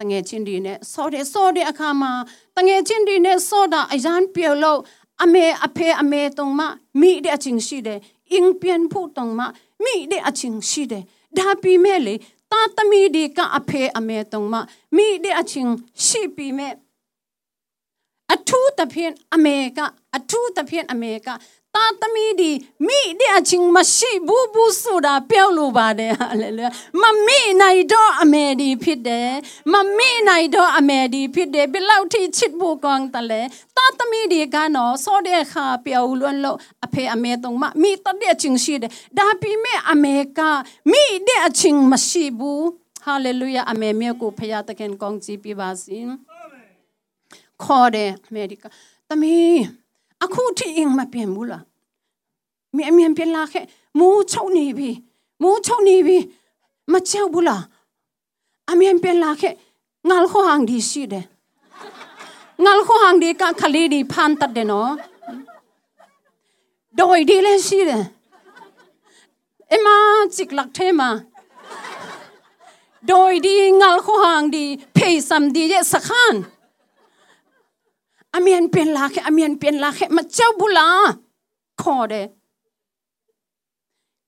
[0.00, 2.12] တငယ်ချင်းတွေနဲ့ဆောတဲ့ဆောတဲ့အခါမှာ
[2.56, 4.80] တငယ်ချင်းတွေနဲ့ဆောတာအရန်ပြောလို့
[5.22, 6.60] အမေအဖေအမေတုံမ
[7.00, 8.00] မိတဲ့အချင်းရှိတယ်
[8.32, 9.40] အင်းပြန်ဖို့တုံမ
[9.84, 11.04] မိတဲ့အချင်းရှိတယ်
[11.36, 12.14] ဒါပြီးမဲ့လေ
[12.52, 14.54] တာသမီဒီကအဖေအမေတုံမ
[14.96, 15.72] မိတဲ့အချင်း
[16.06, 16.74] ရှိပြီးမဲ့
[18.34, 19.78] အထူးသဖြင့်အမေက
[20.16, 21.28] အထူးသဖြင့်အမေက
[21.74, 22.50] တာသမီဒီ
[22.86, 29.30] မိတဲ့အချင်းမရှိဘူးဘူးဆိုတာပြောလို့ပါတယ်ဟာလေလုယာမမိနိုင်တော့အမေဒီဖြစ်တယ်
[29.72, 33.42] မမိနိုင်တော့အမေဒီဖြစ်တယ်ဘယ်လောက်ထိချစ်ဖို့ကောင်းတယ်လဲ
[33.76, 40.40] တာသမီဒီကနော်စောတဲ့ခါပြောလွန်းလို့အဖေအမေတုံးမမိတတဲ့အချင်းရှိတယ်ဒါပြီးမဲ့အမေက
[40.92, 42.66] မိတဲ့အချင်းမရှိဘူး
[43.04, 45.98] ဟာလေလုယာအမေမြတ်ကိုဖခင်တခင်ကောင်းချီးပြပါစေ
[47.62, 48.64] ခေါ်တယ်အမေရိက
[49.08, 49.81] သမီး
[50.22, 51.64] အခုထိအင်းမပြန်ဘူးလား
[52.76, 53.64] မြင်မြင်ပြန်လာခဲ့
[53.98, 54.90] မိုးချုံနေပြီ
[55.42, 56.18] မိုးချုံနေပြီ
[56.92, 57.62] မကြောက်ဘူးလား
[58.70, 59.54] အမြင်ပြန်လာခဲ့
[60.08, 61.24] ငါလခေါဟန်ဒီရှိတယ်
[62.64, 64.92] ငါလခေါဟန်ဒီကခလေးဒီဖန်တတ်တယ်နော်
[66.98, 68.04] ဒိုင်ဒီလည်းရှိတယ်
[69.72, 69.86] အမ
[70.36, 71.10] စစ်လက်ထဲမှာ
[73.10, 74.64] ဒိုင်ဒီငါလခေါဟန်ဒီ
[74.96, 76.51] ဖေးစမ်ဒီရဲ့စခန်းအမြင်ပြန်လာခဲ့အမြင်ပြန်လာ
[79.98, 81.06] ခဲ့မကြောက်ဘူးလား
[81.80, 82.26] ခေါ်တယ်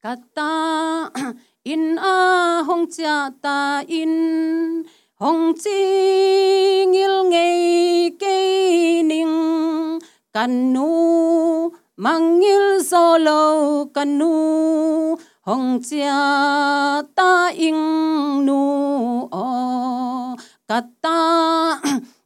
[0.05, 0.55] ကတာ
[1.69, 2.17] အင်အာ
[2.67, 3.59] ဟောင်ချာတာ
[3.93, 4.15] အင်
[5.21, 5.81] ဟောင်ချီ
[6.93, 7.49] ငိလငေ
[8.23, 8.39] ကေ
[9.11, 9.37] နင်း
[10.35, 10.91] ကန်နူ
[12.05, 13.53] မန်ငိလဇောလော
[13.97, 14.35] ကန်နူ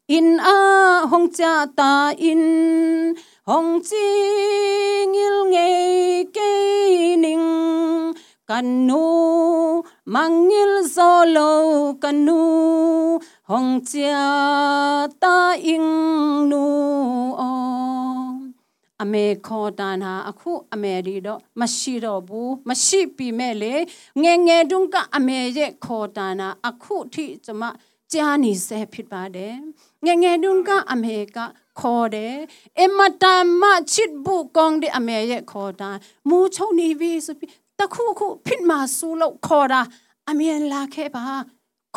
[0.08, 1.92] ဟောင်ချာတာ
[2.22, 2.42] အင်
[2.88, 3.18] နူ
[3.48, 4.06] အောကတာ in a hong cha ta in hong chi
[5.12, 5.68] ngil nge
[6.36, 6.50] ke
[7.24, 7.48] ning
[8.48, 9.06] kanu
[10.14, 11.50] mangil zolo
[12.02, 12.40] kanu
[13.50, 15.36] hong cha ta
[15.72, 15.88] ing
[16.50, 16.64] nu
[17.38, 17.68] o
[19.02, 23.74] အမေခေါ်တန်ဟာအခုအမေဒီတော့မရှိတော့ဘူးမရှိပြီမဲ့လေ
[24.22, 27.62] ငယ်ငယ်တုန်းကအမေရဲ့ခေါ်တန်ဟာအခုထိကျမ
[28.12, 29.54] ကြားနေဆဲဖြစ်ပါတယ်
[30.06, 31.38] ငငယ်တုန်းကအမေက
[31.80, 32.36] ခေါ်တယ်
[32.80, 33.24] အမတ
[33.60, 35.90] မချစ်ဘူးကောင်းတဲ့အမေရဲ့ခေါ်တာ
[36.28, 39.80] မူချုံနေပြီဆိုပြီးတခုခုဖြစ်မှဆူလို့ခေါ်တာ
[40.30, 41.24] အမေလာခဲ့ပါ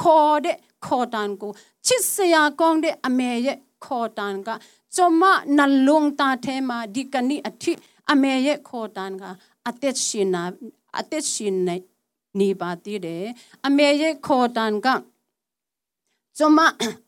[0.02, 1.52] ခေါ်တဲ့ခေါ်တန်ကို
[1.86, 4.50] ချစ်စရာကောင်းတဲ့အမေရဲ့ခေါ်တန်က
[4.96, 5.24] ကျမ
[5.58, 7.72] နှလုံးသားထဲမှာဒီကနေ့အထိ
[8.12, 9.24] အမေရဲ့ခေါ်တန်က
[9.68, 10.44] အသက်ရှင်နာ
[11.00, 11.76] အသက်ရှင်နေ
[12.40, 13.26] နေပါသေးတယ်
[13.66, 14.88] အမေရဲ့ခေါ်တန်က
[16.38, 16.60] ကျမ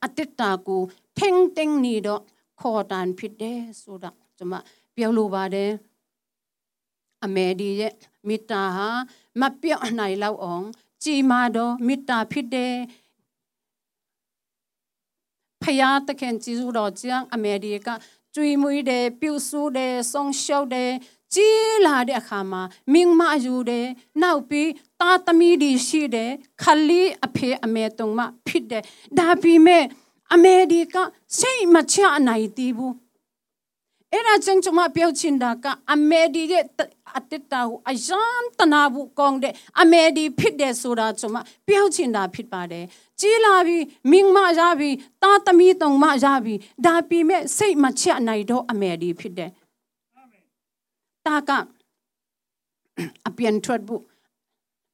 [0.04, 0.82] အတက်တာကို
[1.18, 2.22] ထင်းတင်းနေတော့
[2.60, 4.54] ခေါ်တန်ဖြစ်တယ်ဆိုတော့ကျမ
[4.96, 5.72] ပြောလိုပါတယ်
[7.24, 7.94] အမေဒီရဲ့
[8.28, 8.90] မေတ္တာဟာ
[9.40, 10.66] မပြော့နိုင်လောက်အောင်
[11.04, 12.76] ကြည်မာတော့မေတ္တာဖြစ်တယ်
[15.62, 17.90] ဖယားတခင်ကျေးဇူးတော်ကြောင့်အမေဒီက
[18.36, 20.92] ကျွေးမွေးတယ်ပြုစုတယ်ဆုံးရှုပ်တယ်
[21.36, 22.62] ကြီးလာတဲ့အခါမှာ
[22.94, 23.88] မင်းမယူတယ်
[24.22, 24.70] နောက်ပြီး
[25.00, 28.84] သားသမီးတွေရှိတယ်ခလီအဖေအမေတုံမဖြစ်တယ်
[29.18, 29.84] ဒါပေမဲ့
[30.34, 30.96] အမေဒီက
[31.40, 32.94] စိတ်မချနိုင်သေးဘူး
[34.14, 36.64] အဲ့ဒါကြောင့်ကျွန်မပြောချင်တာကအမေဒီရဲ့
[37.18, 38.24] အတ္တတာကိုအယံ
[38.60, 42.86] တနာဘူးကောင်းတဲ့အမေဒီဖြစ်တယ်ဆိုတာကျွန်မပြောချင်တာဖြစ်ပါတယ်
[43.20, 43.78] ကြီးလာပြီ
[44.12, 44.90] မင်းမရပြီ
[45.24, 49.50] တာသမီးတုံမရပြီဒါပေမဲ့စိတ်မချနိုင်တော့အမေဒီဖြစ်တယ်
[51.26, 51.52] တာက
[53.28, 54.04] အပြန်ထွက်ဖို့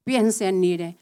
[0.06, 0.94] ပြန်စင်နေတယ်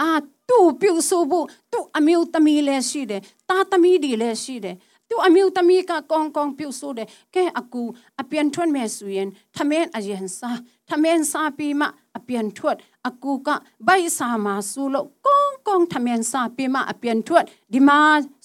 [0.00, 0.08] အာ
[0.48, 4.76] သူ့ပြုစုဖို့သူ့အမျိုးသမီးလည်းရှိတယ်တာသမီးတွေလည်းရှိတယ်
[5.08, 7.82] သူအမျိုးသမီးကကောင်းကောင်းပြုစုတယ်ကဲအကူ
[8.20, 12.76] အပြန်ထွက်မယ်ဆိုရင်ထမင်းအရင်စားထမင်းစားပြီးမှအပြန်ထွက်
[13.08, 13.48] အကူက
[13.86, 17.98] ဘိုက်စာမှာဆူလို့ကောင်းကောင်းထမင်းစားပြီးမှအပြန်ထွက်ဒီမှာ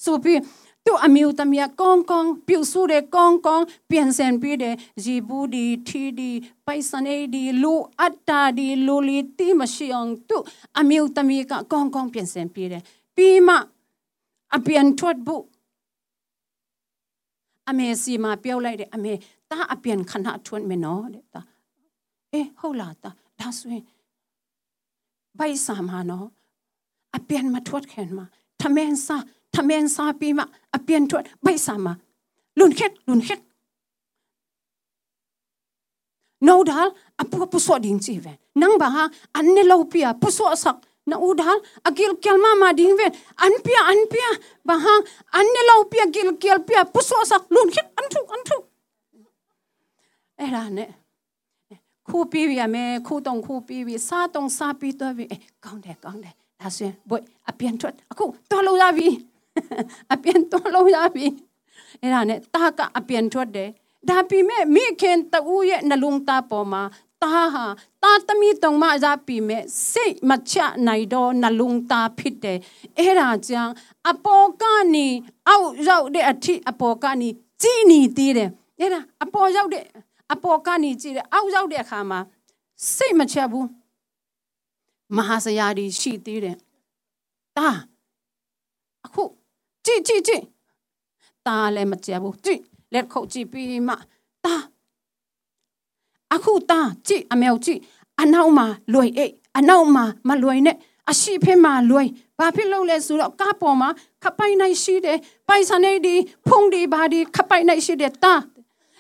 [0.04, 0.40] ဆိုပြီး
[0.88, 6.32] သူအမျိုးသမီးကောင်းကောင်းပြုစုတယ်ကောင်းကောင်းပြန်စင်ပြီးတယ်ဂျီဘူးဒီထီဒီ
[6.66, 10.38] ပိုက်စနေဒီလူအတ္တာဒီလူလီတီမရှိအောင်သူ
[10.80, 12.84] အမျိုးသမီးကကောင်းကောင်းပြန်စင်ပြီးတယ်
[13.16, 13.56] ပြီးမှ
[14.56, 15.44] အပြန်ထွက်ဖို့
[17.70, 19.14] အမေစီမှာပြောလိုက်တယ်အမေ
[19.52, 21.42] တာအပြန်ခဏထွန်းမယ်နော်တဲ့တာ
[22.34, 23.84] အေးဟုတ်လားတာဒါဆိုရင်
[25.38, 26.28] ဘိုက်စာမနော်
[27.16, 28.26] အပြန်မထွက်ခင်မှာ
[28.62, 30.44] ထမင်းစား ထမင်းစားပြီးမှ
[30.76, 31.88] အပြန်ထွက်ဘိုက်စာမ
[32.58, 33.42] လွန်ခက်လွန်ခက်
[36.42, 40.56] no dal apu puso ding chi ven nang ba ha an ne lo pia puso
[40.56, 44.30] sak na udal agil kelma ma ding ven an pia an pia
[44.66, 44.94] ba ha
[45.34, 48.58] an ne lo pia gil kel pia puso sak lun khit an thu an thu
[50.38, 50.86] era ne
[52.08, 55.26] khu pi wi ame khu tong khu pi wi sa tong sa pi to wi
[55.64, 56.30] kaung de kaung de
[56.60, 59.22] da suen boy a pian thot aku to lo ya wi a pian to lo
[59.22, 59.37] ya
[61.16, 61.28] wi
[62.06, 63.66] era ne ta ka a pian thot de
[64.10, 66.84] ဒါပေမဲ့မိခင်တူရဲ့နှလုံးသားပေါ်မှာ
[67.24, 67.66] တာဟာ
[68.04, 70.56] တာသမီးတုံမရပြီမဲ့စိတ်မချ
[70.88, 72.60] နိုင်တော့နှလုံးသားဖြစ်တယ်
[72.98, 73.74] အဲ့ဒါကြောင့်
[74.10, 74.64] အပေါ်က
[74.96, 75.08] နေ
[75.48, 77.30] အောက်ရောက်တဲ့အထိအပေါ်ကနေ
[77.62, 79.84] ကြည်နေသေးတယ်အဲ့ဒါအပေါ်ရောက်တဲ့
[80.34, 82.20] အပေါ်ကနေကြည်တယ်အောက်ရောက်တဲ့အခါမှာ
[82.96, 83.68] စိတ်မချဘူး
[85.16, 86.58] မဟာစရာတွေရှိသေးတယ်
[87.58, 87.70] တာ
[89.06, 89.24] အခု
[89.88, 90.42] ကြည်ကြည်ကြည်
[91.48, 92.60] တာလည်းမချဘူးကြည်
[92.94, 93.94] လက်ခုပ်ကြည့်ပြီးမှ
[94.46, 94.56] တာ
[96.34, 97.80] အခုတာကြည့်အမေကိုကြည့်
[98.22, 100.78] အနောက်မှာလွယ်အိတ်အနောက်မှာမလွယ်နဲ့
[101.12, 102.08] အရှိဖင်းမှာလွယ်
[102.40, 103.90] ဘာဖြစ်လို့လဲဆိုတော့ကားပေါ်မှာ
[104.24, 106.16] ခပိုင်နိုင်ရှိတယ်ပိုင်စနေဒီ
[106.48, 108.34] ဖုန်ဒီဘာဒီခပိုင်နိုင်ရှိတယ်တာ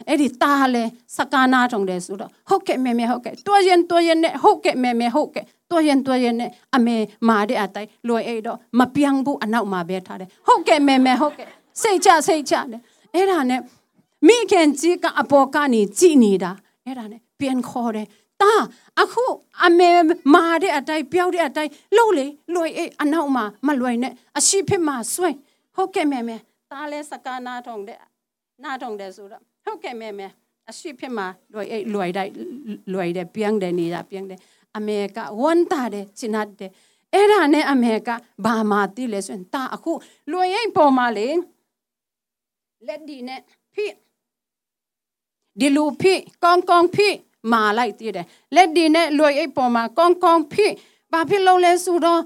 [0.07, 0.83] အဲ့ဒီတာလဲ
[1.15, 6.95] စကားနာထုံတယ်ဆိုတော့ဟုတ်ကဲ့မေမေဟုတ်ကဲ့တွားရင်တွားရင်နဲ့ဟုတ်ကဲ့မေမေဟုတ်ကဲ့ တွားရင်တွားရင်နဲ့အမေ
[7.27, 11.47] မာတဲ့အတိုင်းလွယ်အိတ်တော့မပြောင်းဘူးအနောက်မှာပဲထားတယ်ဟုတ်ကဲ့မေမေဟုတ်ကဲ့
[11.81, 12.81] စိတ်ချစိတ်ချတယ်
[13.15, 13.61] အဲ့ဒါနဲ့
[14.27, 16.51] မိခင်ကြီးကအပေါ်ကနေကြည်နေတာ
[16.85, 18.07] အဲ့ဒါနဲ့ပြန်ခေါ်တယ်
[18.41, 18.53] တာ
[19.01, 19.25] အခု
[19.65, 19.89] အမေ
[20.33, 22.25] မာတဲ့အတိုင်းပြောတဲ့အတိုင်းလှုပ်လေ
[22.55, 25.29] လွယ်အေးအနောက်မှာမလွယ်နဲ့အရှိဖြစ်မှာဆွဲ
[25.75, 26.37] ဟုတ်ကဲ့မဲမဲ
[26.71, 27.99] တားလဲစကားနာထုံတဲ့
[28.63, 30.27] နာထုံတဲ့ဆိုတော့ဟုတ်ကဲ့မဲမဲ
[30.69, 32.33] အရှိဖြစ်မှာလွယ်အေးလွယ်တိုင်း
[32.93, 34.39] လွယ်တဲ့ပြန်တယ်နေတာပြန်တယ်
[34.75, 36.71] အမေကဝန်တာတယ်ချင်တ်တယ်
[37.13, 38.09] အဲ့ဒါနဲ့အမေက
[38.45, 39.91] ဘာမှတိလဲဆိုရင်တာအခု
[40.31, 41.27] လွယ်ရင်ပေါ်မှာလေ
[42.87, 43.41] လက်ဒီနဲ့
[43.73, 43.85] ဖိ
[45.59, 47.09] ဒီလူဖိကောင်းကောင်းဖိ
[47.51, 50.67] မာလိုက်တည်တယ်လက်ဒီနဲ့လွယ်အိပ်ပေါ်မှာကောင်းကောင်းဖိ
[51.11, 52.21] ဘာဖြစ်လို့လဲဆိုတော့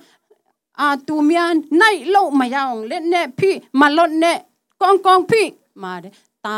[0.79, 1.51] အာသူများ
[1.81, 3.49] နိုင်လို့မရအောင်လက်နဲ့ဖိ
[3.79, 4.37] မလွတ်နဲ့
[4.81, 5.43] ကောင်းကောင်းဖိ
[5.83, 6.13] မာတယ်
[6.45, 6.57] တာ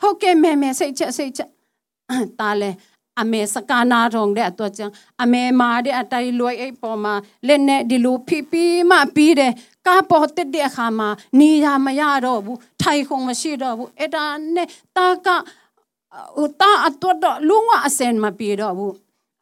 [0.00, 1.50] ဟုတ်ကဲ့မဲမဲစိတ်ချက်စိတ်ချက်
[2.40, 2.70] တာလဲ
[3.20, 7.14] အမေစကားနာထုံတဲ့အတွက်ကြောင့်အမေမာတဲ့အတိုင်းလွယ်အိပ်ပေါ်မှာ
[7.46, 9.52] လက်နဲ့ဒီလိုဖိပြီးမှပြီးတယ်
[9.86, 15.28] ကားပေါ်တက်တဲ့အခါမှာနေရမရတော့ဘူးထိုင်ခုံမရှိတော့ဘူးအဲ့ဒါနဲ့တာက
[16.36, 18.94] ဟိုတာအတွက်တော့လုံးဝအစင်မပြေတော့ဘူး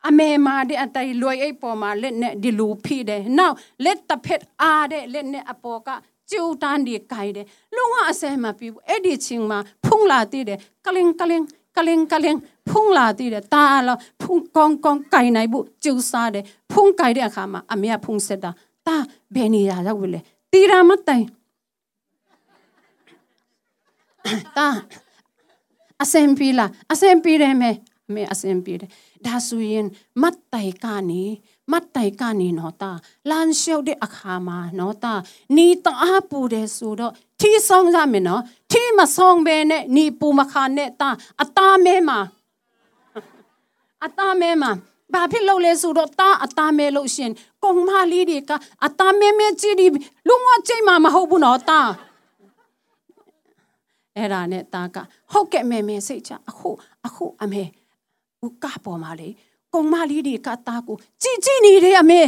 [0.09, 5.89] အမေမာတဲ့အတိုင်လွယ်အိပ်ပေါ်မှာလက်နဲ့ဒီလူဖိတယ်နောက်လက်တစ်ဖက်အားတဲ့လက်နဲ့အပေါ်က
[6.31, 11.43] ကျူတန်းဒီကိုင်တယ်လုံးဝအစဲမပြဘူးအဲ့ဒီချင်းမှာဖုံးလာတည်တယ်ကလင်ကလင်
[11.77, 12.37] ကလင်ကလင်
[12.69, 18.51] ဖုံးလာတည်တယ်တာလောဖုံးကောင်းကောင်းကိုင်နိုင်ဘူးကျူစားတယ်ဖုံးကိုင်တဲ့အခါမှာအမေကဖုံးဆက်တာ
[18.87, 18.97] တာ
[19.35, 20.21] ဘယ်နေရာရောက်လဲ
[20.53, 21.25] တီရာမတိုင်
[24.57, 24.69] တာ
[26.03, 27.71] အစင်ပီလာအစင်ပီတယ်မေ
[28.09, 28.91] အမေအစင်ပီတယ်
[29.27, 29.87] ဒါဆိုရင်
[30.23, 31.25] မတ်တိုင်ကနေ
[31.73, 32.91] မတ်တိုင်ကနေနော်တာ
[33.31, 35.15] လန်ရှောက်တဲ့အခါမှာနော်တာ
[35.57, 41.09] နီတအားပူတယ်ဆိုတော့ ထီဆောင်ကြမယ်နော်ထီမဆောင်ဘဲနဲ့နီပူမခါနဲ့တာ
[41.43, 42.19] အသားမဲမှာ
[44.05, 44.71] အသားမဲမှာ
[45.13, 47.31] ဘာဖြစ်လို့လဲဆိုတော့တာအသားမဲလို့ရှင်
[47.63, 48.53] ကုံမလေးတွေက
[48.85, 49.87] အသားမဲမဲကြည့်ဒီ
[50.29, 51.81] လူငါချိန်မှာမဟုတ်ဘူးနော်တာ
[54.17, 54.97] အဲ့ဒါနဲ့တာက
[55.33, 56.71] ဟုတ်ကဲ့မဲမဲစိတ်ချအခု
[57.07, 57.63] အခုအမေ
[58.45, 59.29] ဦးကပေါ်မှာလေ
[59.73, 62.21] ကုံမလေးတွေကတာကိုကြည်ကြည်နေတယ်အမေ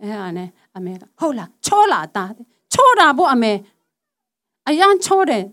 [0.00, 2.24] အဲ့ဒါနဲ့အမေကဟုတ်လားချောလာတာ
[2.74, 3.52] ချောတာပေါ့အမေ
[4.68, 5.44] အရန်ချောတယ်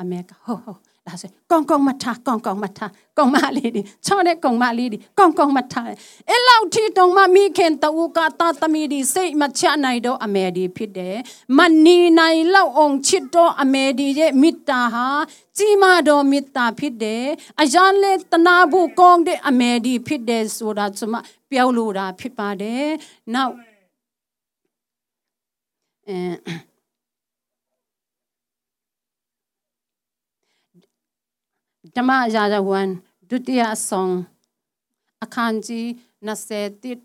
[0.00, 5.86] အမေကဟုတ်ဟုတ်ဒါဆိုကောင်းကောင်းမထားကောင်းကောင်းမထားကောင်းမလေးဒီချောတဲ့ကောင်းမလေးဒီကောင်းကောင်းမထား
[6.28, 11.16] အဲ့လောက်ထိတုံမမိခင်တူကတာသမီဒီစိတ်မချနိုင်တော့အမေဒီဖြစ်တယ်
[11.58, 15.08] မနီနိုင်လောက်အောင်ချစ်တော့အမေဒီရဲ့မေတ္တာဟာ
[15.56, 17.24] ကြီးမားတော်မေတ္တာဖြစ်တယ်
[17.60, 21.14] အရန်လေတနာဖို့ကောင်းတဲ့အမေဒီဖြစ်တယ်ဆိုတာကျွန်မ
[21.50, 22.86] ပြောလို့တာဖြစ်ပါတယ်
[23.34, 23.54] နောက်
[26.08, 26.18] အဲ
[31.96, 32.88] ဓမ္မရာဇဝင်
[33.30, 34.14] ဒုတိယဆောင်
[35.24, 35.86] အခန်းကြီး
[36.26, 36.98] 20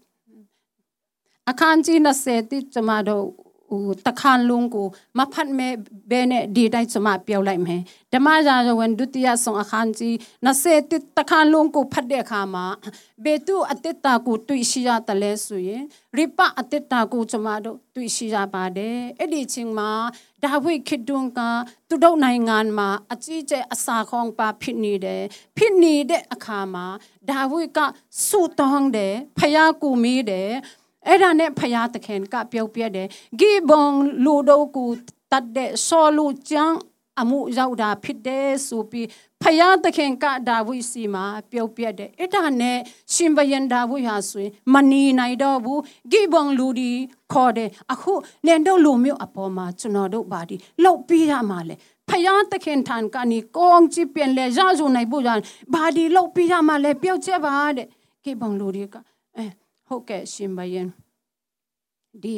[1.49, 1.97] အခန်းကြီး
[2.35, 3.25] 20ကျွန်မတို့
[4.07, 5.69] တခါလုံးကိုမဖတ်မဲ
[6.11, 7.81] ဘဲနဲ့ဒီတိုင်းကျွန်မပြောလိုက်မယ်
[8.13, 10.13] ဓမ္မရာဇဝင်ဒုတိယဆောင်အခန်းကြီး
[10.45, 12.65] 20တခါလုံးကိုဖတ်တဲ့အခါမှာ
[13.23, 15.83] ဘေတုအတ္တတာကိုတွေ့ရှိရတယ်လဲဆိုရင်
[16.17, 19.91] ရိပအတ္တတာကိုကျွန်မတို့တွေ့ရှိရပါတယ်အဲ့ဒီချင်းမှာ
[20.43, 21.39] ဒါဝိခေတုံက
[21.89, 25.23] သူတို့နိုင်ငံမှာအကြီးကျယ်အစာခေါင်းပါဖြစ်နေတယ်
[25.57, 26.85] ဖြစ်နေတဲ့အခါမှာ
[27.29, 27.79] ဒါဝိက
[28.25, 30.51] ဆူတောင်းတယ်ဖယားကူမီးတယ်
[31.07, 33.07] အဲ့ဒါနဲ့ဖယားသခင်ကပြုတ်ပြက်တယ်
[33.39, 33.85] ဂိဘုံ
[34.25, 34.89] လူတို့ကို
[35.31, 36.77] တတ်တဲ့ဆောလူချမ်း
[37.21, 39.07] အမှုရောက်တာဖြစ်တယ်ဆိုပြီး
[39.41, 42.77] ဖယားသခင်ကဒါဝိစီမှာပြုတ်ပြက်တယ်အဲ့ဒါနဲ့
[43.13, 46.91] ရှင်ဘယန်ဒါဝိဟာဆိုရင်မနီနိုင်တော့ဘူးဂိဘုံလူဒီ
[47.33, 48.13] ခေါ်တယ်အခု
[48.45, 51.75] နင်တို့လူမျိုးအပေါ်မှာကျွန်တော်တို့ပါဒီလောက်ပြီးရမှာလေ
[52.09, 55.29] ဖယားသခင်ထံကနေကောင်းချစ်ပြန်လဲရစုံနိုင်ဖို့ရ
[55.73, 57.87] ဘာဒီလောက်ပြီးရမှာလဲပြုတ်ချက်ပါတဲ့
[58.23, 59.01] ဂိဘုံလူတွေကအဲ
[59.91, 60.89] ဟုတ်ကဲ့ရှင်ဘယန်
[62.23, 62.37] ဒီ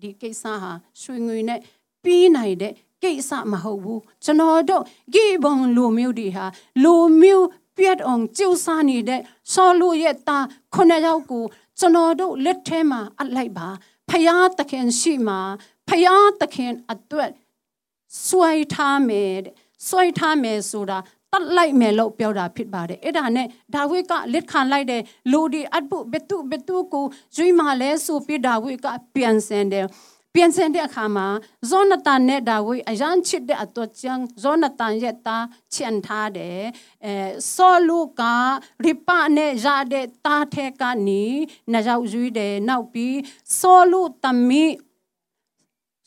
[0.00, 1.60] ဒီကိစ္စဟာရွှေငွေနဲ့
[2.02, 4.84] ပြီးနိုင်တဲ့ကိစ္စမဟုတ်ဘူးကျွန်တော်တို့
[5.14, 6.46] ဂိဘုံလူမျိုးတွေဟာ
[6.82, 9.20] လူမျိုးပြတ်အောင်ကြိုးစားနေတဲ့
[9.52, 11.44] ဆောလူရဲ့သားခုနှစ်ယောက်ကို
[11.78, 13.68] ကျွန်တော်တို့လက်ထဲမှာအလိုက်ပါ
[14.08, 15.40] ဖယားသခင်ရှိမှာ
[15.88, 17.30] ဖယားသခင်အတွက်
[18.26, 19.54] ဆွဲထားမယ်တဲ့
[19.88, 20.98] ဆွဲထားမယ်ဆိုတာ
[21.32, 29.86] တတ်လိုက်မယ်လို့ပြောတာဖြစ်ပါတယ်အဲ့ဒါနဲ့ဒါဝိကလက်ခံလိုက်တဲ့လူဒီအပုဘတုဘတုကိုဇွိမာလဲဆိုပြီးဒါဝိကပြန်စင်တယ်
[30.34, 31.26] ပြန်စင်တဲ့အခါမှာ
[31.70, 35.38] ဇောနတန်နဲ့ဒါဝိအရန်ချစ်တဲ့အတော့ကျန်ဇောနတန်ရဲ့တာ
[35.74, 36.62] ချန်ထားတယ်
[37.04, 37.14] အဲ
[37.54, 38.22] ဆောလူက
[38.84, 41.24] ရိပနဲ့ရတဲ့တာထဲကနေ
[41.72, 43.16] နှရောက်ရွေးတယ်နောက်ပြီး
[43.58, 44.66] ဆောလူတမီ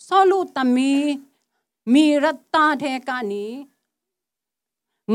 [0.08, 0.94] ဆောလူတမီ
[1.94, 3.46] မီရတာထဲကနေ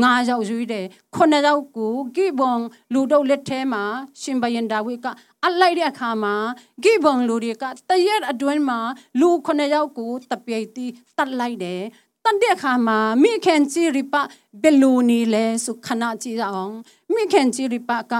[0.01, 2.55] ငါးယောက်ရွေးတယ်ခုနှစ်ယောက်ကိုဂိဘုံ
[2.93, 3.83] လူတို့လက်ထဲမှာ
[4.21, 5.05] ရှင်ဘယန်ဒါဝိက
[5.45, 6.35] အလိုက်တဲ့အခါမှာ
[6.83, 8.79] ဂိဘုံလူတွေကတရက်အတွင်းမှာ
[9.19, 10.85] လူခုနှစ်ယောက်ကိုတပိတ်တီ
[11.17, 11.81] တတ်လိုက်တယ်
[12.23, 14.15] တတ်တဲ့အခါမှာမိခင်ကြီးရိပ
[14.61, 16.75] ဘယ်လိုနေလဲဆိုခဏကြည့်အောင်
[17.13, 18.13] မိခင်ကြီးရိပက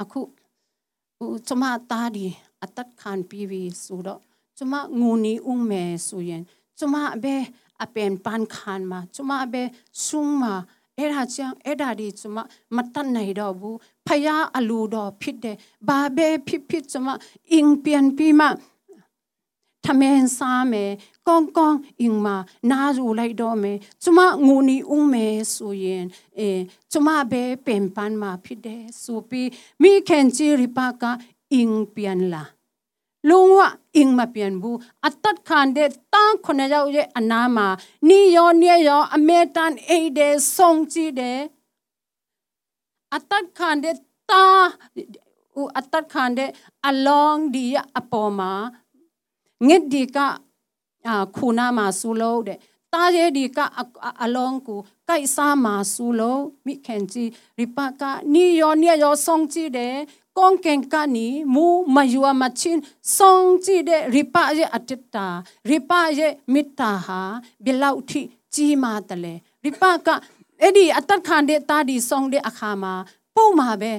[0.00, 0.20] အခု
[1.46, 2.26] ကျမသားဒီ
[2.64, 4.20] အသက်ခံပြီးပြီဆိုတော့
[4.58, 6.42] ကျမငူနေဦးမယ်ဆိုရင်
[6.78, 6.94] ကျမ
[7.84, 9.62] အဘဲအပင်ပန်ခန်မှာကျမပဲ
[10.04, 10.54] ဆုံမှာ
[10.98, 12.36] အဲ့ဒါကြောင့်အဲ့ဒါဒီကျမ
[12.76, 15.56] မတတ်နိုင်တော့ဘူးဖယားအလူတော်ဖြစ်တယ်
[15.88, 17.08] ဘာပဲဖြစ်ဖြစ်ကျမ
[17.52, 18.48] အင်းပြန်ပြီးမှ
[19.84, 20.92] ထမင်းစားမယ်
[21.26, 22.36] ကောင်းကောင်းအင်းမှာ
[22.70, 26.04] နားယူလိုက်တော့မယ်ကျမငူနီဦးမယ်ဆိုရင်
[26.38, 26.50] အဲ
[26.92, 29.48] ကျမပဲပင်ပန်းမှာဖြစ်တယ်ဆိုပြီး
[29.82, 31.04] မိခင်ကြီးရိပါက
[31.52, 32.44] အင်းပြန်လာ
[33.28, 33.58] လုံးဝ
[33.96, 37.68] အင်းမပြန်ဘူးအတတ်ခံတဲ့တန်းခုနှစ်ယောက်ရဲ့အနားမှာ
[38.08, 41.40] နီယောနေယောအမေတန်အိတ်တဲ့ဆုံကြည့်တယ်
[43.14, 43.96] အတတ်ခံတဲ့
[44.30, 44.44] တာ
[45.58, 46.50] ဦးအတတ်ခံတဲ့
[46.88, 47.66] အလောင်းဒီ
[47.98, 48.52] အပေါ်မှာ
[49.68, 50.18] ငစ်ဒီက
[51.06, 52.58] အာခုနာမှာဆူလို့တဲ့
[52.92, 53.58] တာရဲ့ဒီက
[54.22, 54.80] အလောင်းကို
[55.12, 58.02] ကိုက်စားမာဆူလို့မိခင်ကြီးရိပက
[58.34, 59.96] နီယောနီယောဆောင်ကြည့်တယ်
[60.38, 62.80] ကောင်းကင်ကနီမူမယွာမချင်း
[63.16, 65.16] ဆောင်ကြည့်တဲ့ရိပရဲ့အတ္တ
[65.70, 67.20] ရိပရဲ့မေတ္တာဟာ
[67.64, 68.20] ဘယ်လောက်ထိ
[68.54, 70.08] ကြီးမားတယ်လဲရိပက
[70.60, 72.94] အဲ့ဒီအတ္တခံတဲ့တာဒီဆောင်တဲ့အခါမှာ
[73.34, 73.92] ပုံမှာပဲ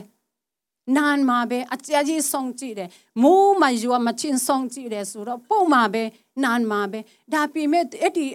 [0.97, 2.89] နာန်မှာပဲအကြကြီးဆောင်ကြည့်တယ်
[3.23, 6.03] မိုးမယွာမချင်းဆောင်ကြည့်တယ်ဆိုတော့ပုံမှာပဲ
[6.43, 6.99] နာန်မှာပဲ
[7.33, 8.25] ဒါပေမဲ့အဲ့ဒီ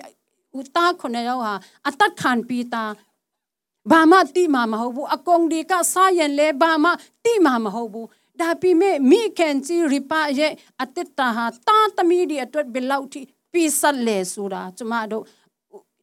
[0.56, 1.54] ဦးသားခုနှစ်ယောက်ဟာ
[1.88, 2.92] အတတ်ခံပြီးသား
[3.90, 6.90] ဘာမှတိမှာမဟုတ်ဘူးအကုန်ဒီကစားရင်လဲဘာမှ
[7.24, 8.08] တိမှာမဟုတ်ဘူး
[8.40, 13.20] ဒါပေမဲ့မိခင်ကြီးရိပါရဲ့အတ္တဟာတာသမီးဒီအတွက်ဘယ်လောက်ထိ
[13.52, 15.24] ပြီးဆက်လဲဆိုတာကျမတို့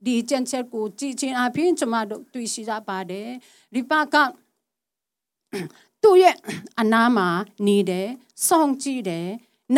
[0.06, 3.30] ဒီကျန်ချက်ကိုကြည်ချင်းအပြင်ကျမတို့တွေ့ရှိကြပါတယ်
[3.76, 4.16] ရိပါက
[6.02, 6.36] သူ့ရဲ့
[6.82, 7.28] အနာမှာ
[7.68, 8.08] နေတယ်
[8.48, 9.28] စောင့်ကြည့်တယ်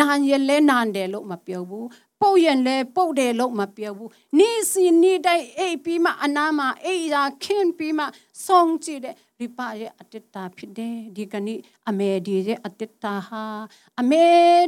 [0.00, 1.86] နာရလဲနာတယ်လို့မပြောဘူး
[2.20, 8.04] ပုတ်ရင်လဲပုတ်တယ်လို့မပြောဘူးနေ့စီနေ့တိုင်းအိပ်ပြီးမှအနာမှာအိပ်ရာခင်းပြီးမှ
[8.44, 12.82] စောင့်ကြည့်တယ်ရိပါရဲ့အတ္တဖြစ်တယ်ဒီကနေ့အမေဒီရဲ့အတ္တ
[13.28, 13.44] ဟာ
[14.00, 14.26] အမေ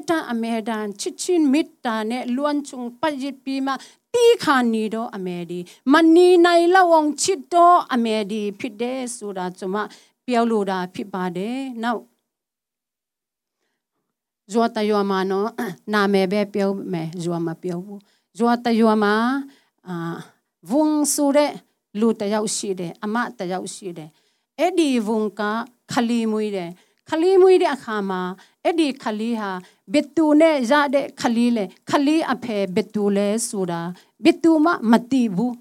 [0.09, 3.73] တန်အမေတန်ချစ်ချင်းမေတ္တာနဲ့လွန်ချုံပတ်ရပြီးမှ
[4.15, 5.59] တီးခါနေတော့အမေဒီ
[5.93, 9.77] မနီနိုင်လောက်အောင်ချစ်တော့အမေဒီဖြစ်တယ်ဆိုတာကျွန်မ
[10.27, 12.01] ပြောလို့တာဖြစ်ပါတယ်နောက်
[14.53, 15.49] ဇွာတယွာမနော်
[15.93, 18.01] နာမည်ပဲပြောမယ်ဇွာမပြောဘူး
[18.39, 19.07] ဇွာတယွာမ
[19.89, 19.97] အာ
[20.71, 21.53] ဝုံဆိုတဲ့
[22.01, 24.11] လူတယောက်ရှိတယ်အမတယောက်ရှိတယ်
[24.59, 25.43] အဲ့ဒီဝုံက
[25.93, 26.71] ခလီမွေးတယ်
[27.09, 28.21] ခလီမွေးတဲ့အခါမှာ
[28.65, 29.51] အဲ့ဒီခလီဟာ
[29.93, 33.81] ဘစ်တူနဲ့ရတဲ့ခလီလေခလီအဖေဘစ်တူလဲဆိုတာ
[34.25, 35.55] ဘစ်တူမမတိဘူး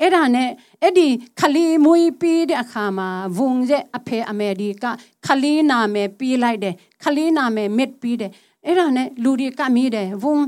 [0.00, 0.50] အဲ့ဒါနဲ့
[0.82, 1.06] အဲ့ဒီ
[1.40, 4.84] ခလီမွေးပြီးတဲ့အခါမှာဝုံရဲ့အဖေအမေဒီက
[5.26, 8.32] ခလီနာမည်ပြီးလိုက်တယ်ခလီနာမည်မစ်ပြီးတယ်
[8.66, 10.38] အဲ့ဒါနဲ့လူတွေကမိတယ်ဝုံ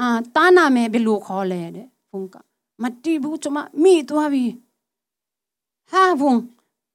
[0.00, 2.36] အာတာနာမည်ဘယ်လိုခေါ်လဲတဲ့ဝုံက
[2.82, 4.44] မတိဘူးကျမမိသွားပြီ
[5.90, 6.34] ဟာဝုံ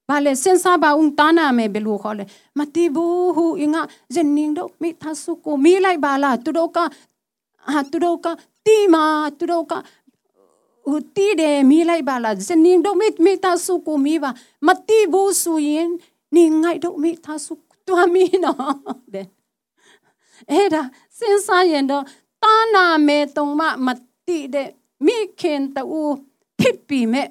[0.09, 2.25] ဘာလဲစင်စားပါဦးတာနာမယ်ဘယ်လိုခေါ်လဲ
[2.57, 3.77] မတိဘူးဟူအင်္ဂ
[4.15, 6.77] ဇနင်းတော့မိသဆုကိုမိလိုက်ပါလားသူတို့က
[7.69, 8.27] အာသူတို့က
[8.65, 9.05] တီမာ
[9.37, 9.73] သူတို့က
[10.87, 14.31] ဟိုတီးတယ်မိလိုက်ပါလားဇနင်းတော့မိမိသဆုကိုမိပါ
[14.67, 15.89] မတိဘူးဆိုရင်
[16.35, 17.53] နေငိုက်တော့မိသဆု
[17.87, 19.27] တွားမိနော်တဲ့
[20.51, 20.81] အဲ့ဒါ
[21.17, 22.05] စင်စားရင်တော့
[22.43, 23.87] တာနာမယ်တုံမမ
[24.27, 24.69] တိတဲ့
[25.05, 26.01] မိခင်တူ
[26.59, 27.29] ဖြစ်ပြီးမဲ့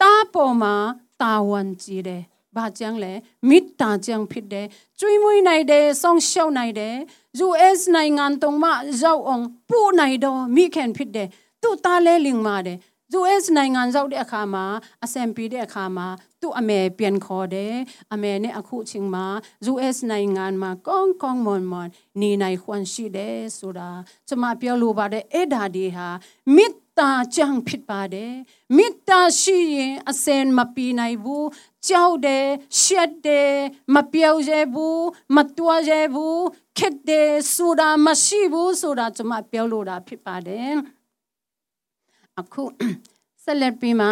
[0.00, 0.74] တာပေါ်မှာ
[1.20, 2.22] တာဝန်ကြီးတယ်
[2.56, 3.12] ဘာကြောင့်လဲ
[3.48, 4.66] မေတ္တာကြောင့်ဖြစ်တယ်
[5.00, 6.96] ကျွေးမွေးနိုင်တယ်ဆောင်းရှောက်နိုင်တယ်
[7.46, 8.64] US နိုင်ငံတုံးမ
[9.02, 11.28] ရောက်အောင်ပို့နိုင်တော့မိခင်ဖြစ်တယ်
[11.62, 12.78] သူ့သားလဲလင်မာတယ်
[13.18, 14.64] US နိုင်ငံရောက်တဲ့အခါမှာ
[15.04, 16.06] အစံပေးတဲ့အခါမှာ
[16.40, 17.74] သူ့အမေပြန်ခေါ်တယ်
[18.12, 19.26] အမေနဲ့အခုချင်းမှာ
[19.72, 21.88] US နိုင်ငံမှာကောင်းကောင်းမွန်မွန်
[22.20, 23.90] နေနိုင်ခွင့်ရှိတယ်ဆိုတာ
[24.28, 26.08] ကျွန်မပြောလိုပါတယ်အဲ့ဒါဒီဟာ
[26.56, 28.34] မေတ္တာကြောင့်ဖြစ်ပါတယ်
[28.76, 31.46] မေတ္တာရှိရင်အစင်မပီနိုင်ဘူး
[31.88, 32.46] ကြောက်တယ်
[32.80, 33.52] ရှက်တယ်
[33.94, 35.04] မပြောင်းရဘူး
[35.36, 36.42] မတွားရဘူး
[36.78, 40.72] ခက်တယ်ဆိုတာမရှိဘူးဆိုတာကျွန်မပြောလိုတာဖြစ်ပါတယ်
[42.38, 42.62] အခု
[43.44, 44.08] ဆက်လက်ပြီးမှ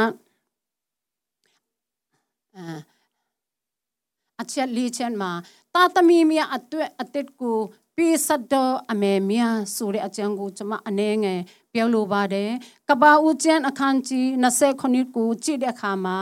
[4.41, 5.33] အချက်လေးချက်မှာ
[5.75, 7.59] တာသမီမြအတွေ့အသက်ကို
[7.97, 9.43] ပေးဆက်တော့အမေမြ
[9.77, 11.41] ဆိုတဲ့အကြောင်းကိုကျွန်မအနေငယ်
[11.79, 12.51] ပြောလိုပါတယ်
[12.88, 16.19] ကဘာဦးကျန်အခန်းကြီး29ကိုကြည့်တဲ့အခါမှာ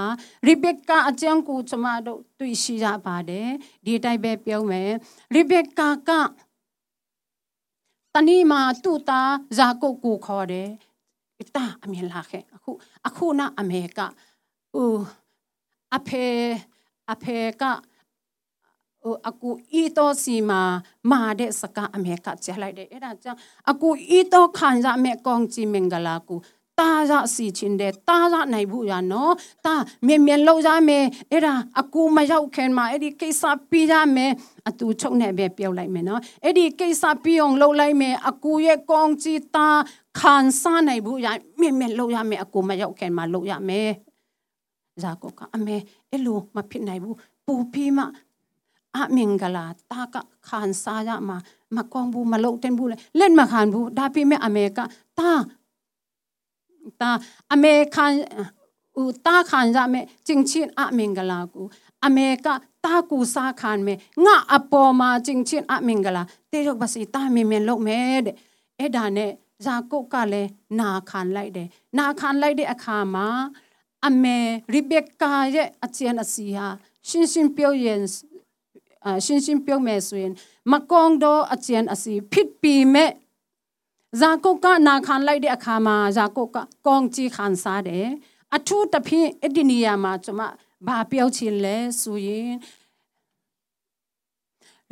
[0.46, 3.48] ရိဘက်ကာအကြောင်းကိုကျွန်မတို့တွေ့ရှိရပါတယ်
[3.84, 4.90] ဒီတိုင်းပဲပြောမယ်
[5.34, 6.10] ရိဘက်ကာက
[8.14, 9.22] တနီမာတူတာ
[9.58, 10.68] ဇာကုတ်ကိုခေါ်တယ်
[11.56, 12.70] တာအမြင်လာခဲ့အခု
[13.06, 14.00] အခုနအမေက
[14.80, 15.00] ဦး
[15.96, 16.26] အဖေ
[17.12, 17.62] အဖေက
[19.28, 20.60] အကူဤတော့စီမာ
[21.10, 23.38] မာတဲ့စကားအမေကချက်လိုက်တယ်အဲ့ဒါကြောင့်
[23.70, 23.88] အကူ
[24.18, 26.36] ဤတော့ခံရမယ်ကောင်းချီမင်္ဂလာကူ
[26.80, 29.74] တာရစီချင်းတဲ့တာရနိုင်ဘူးရနော်တာ
[30.06, 34.32] မြင်မြင်လောက်ရမယ်အဲ့ဒါအကူမရောက်ခင်မှာအဲ့ဒီကိစ္စပြီးရမယ်
[34.68, 39.68] အတူချုပ်နေပဲပြောလိုက်မယ်နော်အဲ့ဒီကိစ္စပြီးအောင်လုပ်လိုက်မယ်အကူရဲ့ကောင်းချီတာ
[40.20, 41.26] ခံစားနိုင်ဘူးရ
[41.60, 43.90] မြင်မြင်လောက်ရမယ်အကူမရောက်ခင်မှာလုပ်ရမယ်
[45.02, 45.76] ဇာကောကအမေ
[46.10, 47.16] အဲ့လိုမဖြစ်နိုင်ဘူး
[47.46, 48.04] ပူပြီးမှ
[48.96, 50.16] အမင်္ဂလာတာက
[50.48, 51.36] ခန်စားရမှာ
[51.76, 54.78] မကောင်းဘူးမလုပ်တင်ဘူးလေလက်မခံဘူးဒါပေမဲ့အမေက
[55.18, 55.30] တာ
[57.00, 57.10] တာ
[57.52, 58.06] အမေခံ
[59.00, 61.66] ဦးတာခံရမယ်ချင်းချင်းအမင်္ဂလာကို
[62.06, 62.46] အမေက
[62.84, 68.36] တာကူစားခံမယ်ငါအပေါ်မှာချင်းချင်းအမင်္ဂလာတေရုပ်ပါစီတာမင်မင်လုပ်မယ်တဲ့
[68.78, 69.30] အဲ့ဒါနဲ့
[69.64, 73.26] ဇာကုတ်ကလည်းနာခံလိုက်တယ်နာခံလိုက်တဲ့အခါမှာ
[74.06, 74.38] အမေ
[74.72, 76.66] ရိဘက်ကာရဲ့အချန်အစီဟာ
[77.08, 78.02] ရှင်းရှင်းပြောရင်
[79.24, 80.32] ရှင်းရှင်းပြောမယ်ဆိုရင်
[80.72, 83.10] မကောင်းတော့အကျန်အစီဖြစ်ပြီးမဲ့
[84.20, 88.06] ဇာကုတ်ကနာခံလိုက်တဲ့အခါမှာဇာကုတ်ကကောင်းကြီးခံစားတယ်
[88.56, 90.42] အထူးတဖြင့်အဒီနီယာမှာကျွန်မ
[90.86, 92.52] ဘာပြောချင်လဲဆိုရင်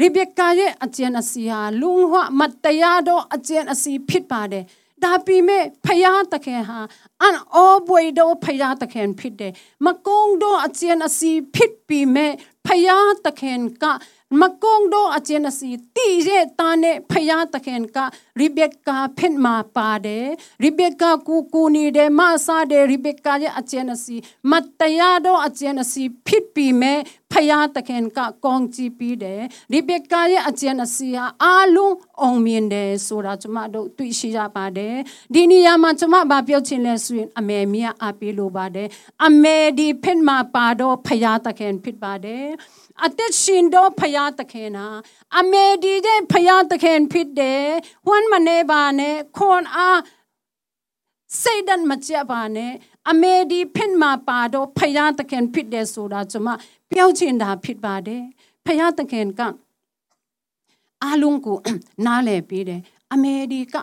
[0.00, 4.64] ရိဘက်ကာရဲ့အကျင့်အစီဟာလူဟွမတရားသောအကျင့်အစီဖြစ်ပါတယ်
[5.02, 6.78] ဒါပေမဲ့ဖယားတခင်ဟာ
[7.20, 9.52] အန်အောဘွေတော့ဖယားတခင်ဖြစ်တယ်
[9.84, 12.32] မကုန်းတော့အကျင့်အစီဖြစ်ပြီးမဲ့
[12.66, 13.84] ဖယားတခင်က
[14.40, 17.98] မကုန်းတော့အကျင့်အစီတီရဲ့တာနဲ့ဖယားတခင်က
[18.40, 20.26] ရိဘက်ကာဖြစ်မှာပါတယ်
[20.62, 24.16] ရိဘက်ကာကူကူနေတဲ့မဆာတဲ့ရိဘက်ကာရဲ့အကျင့်အစီ
[24.50, 26.98] မတရားတော့အကျင့်အစီဖြစ်ပြီးမဲ့
[27.32, 34.96] ဖယားတခင်ကကောင်းကြည့်ပြီးတယ်ရိဘက်ကာရဲ့အကျင့်အစီဟာအားလုံးအောင်မြင်တယ်ဆိုတာကျွန်မတို့သိရှိရပါတယ်
[35.34, 38.88] ဒီနေရာမှာကျွန်မဗာပြောချင်လဲဆိုရင်အမေမြတ်အပေးလိုပါတယ်
[39.26, 42.46] အမေဒီဖြစ်မှာပါတော့ဖယားတခင်ဖြစ်ပါတယ်
[43.04, 44.86] အသက်ရှင်တော့ဖယားတခင်နာ
[45.38, 47.66] အမေဒီတဲ့ဖယားတခင်ဖြစ်တယ်
[48.08, 50.00] ဝမ်းမနေပါနဲ့ခွန်အား
[51.42, 52.72] စိတ်ဓာတ်မကြပါနဲ့
[53.10, 56.48] အမေဒီဖြစ်မှာပါတော့ဖယားတခင်ဖြစ်တယ်ဆိုတာကျွန်မ
[56.90, 58.22] ပြောချင်တာဖြစ်ပါတယ်
[58.64, 59.40] ဖယားတခင်က
[61.02, 61.58] အားလုံးကို
[62.06, 62.80] နားလည်ပေးတယ်
[63.12, 63.74] အမေဒီက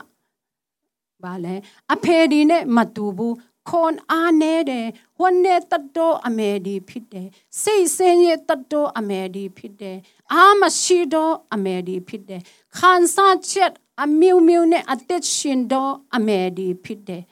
[1.23, 1.55] ဘာလဲ
[1.93, 3.35] အဖေဒီနဲ့မတူဘူး
[3.69, 4.87] ခွန်အားနေတယ်
[5.19, 7.27] ဝန်းနဲ့တတော်အမေဒီဖြစ်တယ်
[7.61, 9.97] စိတ်ဆင်းရဲတတော်အမေဒီဖြစ်တယ်
[10.33, 12.41] အာမရှိတော့အမေဒီဖြစ်တယ်
[12.77, 13.71] ခန်းစားချက်
[14.03, 17.23] အမျိုးမျိုးနဲ့အသက်ရှင်တော့အမေဒီဖြစ်တယ်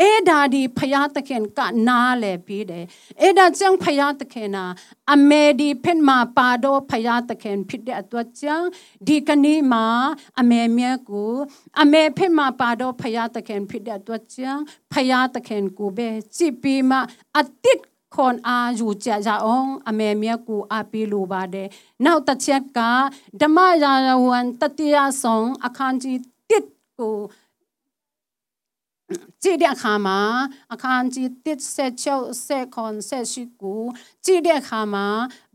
[0.00, 2.84] အဲ့ဒါဒီဖယားတခင်ကနားလေပြီးတယ်
[3.20, 4.64] အဲ့ဒါကြောင့်ဖယားတခင်နာ
[5.14, 8.68] အမေဒီဖင်မှာပါတော့ဖယားတခင်ဖြစ်တဲ့အတွက်ကြောင့်
[9.06, 9.86] ဒီကနေ့မှာ
[10.40, 11.34] အမေမြတ်ကို
[11.80, 16.98] အမေဖင်မှာပါတော့ဖယားတခင်ဖြစ်တဲ့အတွက်ကြောင့်ဖယားတခင်ကိုပဲကြည့်ပြီးမှ
[17.38, 17.82] အတိတ်
[18.14, 21.68] ခွန်အားယူကြကြအောင်အမေမြတ်ကိုအားပေးလိုပါတယ်
[22.04, 22.80] နောက်တစ်ချက်က
[23.40, 23.94] ဓမ္မရာ
[24.26, 26.16] ဝန်တတိယဆောင်အခန်းကြီး
[26.50, 27.16] 1ကို
[29.42, 30.20] ကြည့်တဲ့အခါမှာ
[30.72, 33.82] အခန်းကြီး16ဆက်ခွန်ဆက်ရှိကို
[34.24, 35.06] ကြည့်တဲ့အခါမှာ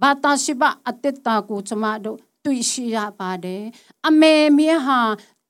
[0.01, 3.63] ဘာသာရှိပအတ္တတာကိုကျမတို့တွေ့ရှိရပါတယ်
[4.07, 5.01] အမေမြဟာ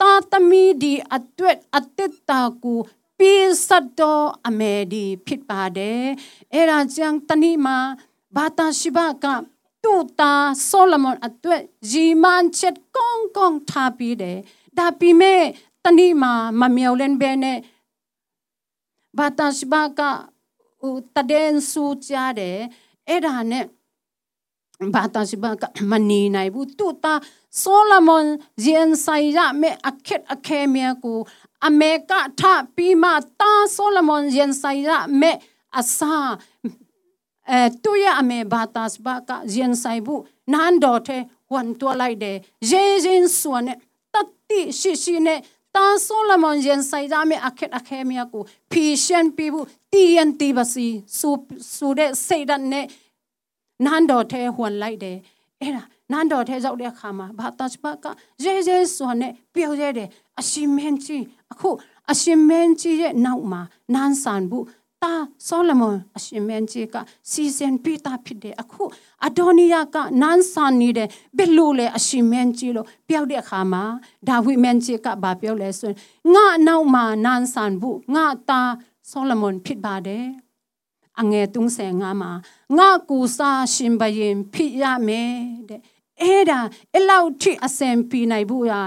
[0.02, 2.00] တာသမီဒီအတွက်အတ္တ
[2.30, 2.80] တာကို
[3.24, 3.36] ပိ
[3.68, 3.70] စ
[4.00, 6.04] တော့အမေဒီဖြစ်ပါတယ်
[6.54, 7.78] အဲ့ဒါကြောင့်တနည်းမှာ
[8.36, 9.26] ဘာသာရှိပက
[9.84, 10.34] တူတာ
[10.70, 11.62] ဆိုလမွန်အတွက်
[11.92, 14.38] ဂျီမန်ချက်ကောင်းကောင်းထားပြီးတယ်
[14.78, 15.44] ဒါပေမဲ့
[15.84, 17.58] တနည်းမှာမမြော်လင့်ဘဲနဲ့
[19.18, 20.02] ဘာတာရှဘာက
[21.16, 22.60] တဒန်ဆူကြတယ်
[23.08, 23.66] အဲ့ဒါနဲ့
[24.96, 27.14] ဘာတာရှဘာကမနေနိုင်ဘူးတူတာ
[27.62, 28.28] ဆိုလမွန်
[28.64, 31.20] ဂျန်ဆိုင်ရမေအခက်အခဲမြကို
[31.68, 32.42] အမေကထ
[32.76, 33.10] ပြီးမှ
[33.42, 34.90] တာဆိုလမွန်ဂျန်ဆိုင်ရ
[35.22, 35.32] မေ
[35.80, 36.16] အစာ
[37.52, 40.22] အဲတူရအမေဘာတာရှဘာကဂျန်ဆိုင်ဘူး
[40.54, 41.22] နန်တော်တဲ့
[41.54, 42.38] ဝန်တော်လိုက်တယ်
[42.70, 43.78] ဂျေဂျင်းစွန်နဲ့
[44.14, 44.16] တ
[44.50, 45.40] တိရှိရှိနဲ့
[45.76, 50.88] တာဆိုလမွန်ယန်ဆိုင်ကြမေအခက်အခဲမြကိုဖီရှန်ပီဘူးတီယန်တီဘစီ
[51.18, 51.30] ဆူ
[51.74, 52.86] ဆူတဲ့စိတ်ဓာတ်နဲ့
[53.86, 55.18] နန်တော်ထဲဟွန်လိုက်တယ်
[55.62, 58.06] အဲ့ဒါနန်တော်ထဲရောက်တဲ့အခါမှာဘာတတ်ပါက
[58.44, 60.10] ရဲရဲစွန်နဲ့ပြောရဲတယ်
[60.40, 61.24] အရှင်မင်းကြီး
[61.54, 61.70] အခု
[62.12, 63.62] အရှင်မင်းကြီးရဲ့နောက်မှာ
[63.94, 64.66] နန်းဆန်ဘူး
[65.04, 65.14] တာ
[65.48, 66.96] ဆောလမွန်အရှင်မင်းကြီးက
[67.32, 68.84] စီစဉ်ပြတာဖြစ်တယ်အခု
[69.26, 73.84] အဒိုနီယာကနန်းဆန်နေတယ်ဘယ်လိုလဲအရှင်မင်းကြီးလို့ပြောတဲ့အခါမှာ
[74.28, 75.98] ဒါဝိမင်းကြီးကဘာပြောလဲဆိုရင်
[76.34, 78.62] ငါနောက်မှာနန်းဆန်ဘူးငါတာ
[79.10, 80.26] ဆောလမွန်ဖြစ်ပါတယ်
[81.22, 82.32] အငယ်35မှာ
[82.78, 85.34] ငါကူစာရှင်ဘရင်ဖြစ်ရမယ်
[85.70, 85.82] တဲ့
[86.22, 86.60] အဲ့ဒါ
[86.94, 88.82] အဲ့လောက်ထိအစံပြနိုင်ဘူးရာ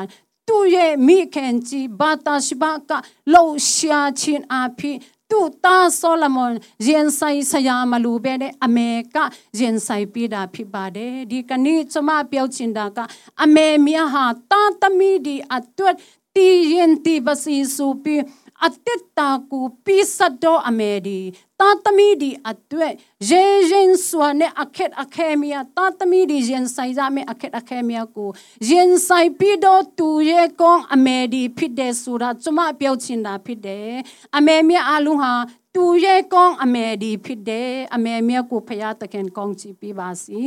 [0.49, 2.91] သူရဲ့မိခင်ကြီးဘာတာရှိဘာက
[3.33, 3.43] လှ
[3.73, 4.99] ရှာချင်းအဖြစ်
[5.31, 6.53] သူတာဆိုလမွန်
[6.87, 9.17] ရင်ဆိုင်ဆရာမလူပဲတဲ့အမေက
[9.61, 12.99] ရင်ဆိုင်ပြတာဖြစ်ပါတယ်ဒီကနေ့ကျွန်မပြောချင်တာက
[13.43, 15.97] အမေမြဟာတာသမီဒီအတွက်
[16.35, 18.23] တီရင်တီပစီစူပြီး
[18.65, 21.21] အတက်တာကိုပိစတော့အမေဒီ
[21.61, 22.93] တာသမီဒီအတွက်
[23.31, 28.31] ရေရင်စွာနဲ့အခက်အခဲမြတာသမီဒီရင်ဆိုင်ကြမယ်အခက်အခဲမြကို
[28.71, 33.91] ရင်ဆိုင်ပြီးတော့သူရဲ့ကောင်းအမေဒီဖြစ်တဲ့ဆိုတာကျွန်မပြောချင်တာဖြစ်တယ်
[34.37, 35.33] အမေမြအလုံးဟာ
[35.75, 40.43] သူရဲ့ကောင်းအမေဒီဖြစ်တယ်အမေမြကိုဖယားတခင်ကောင်းချီပြပါစီ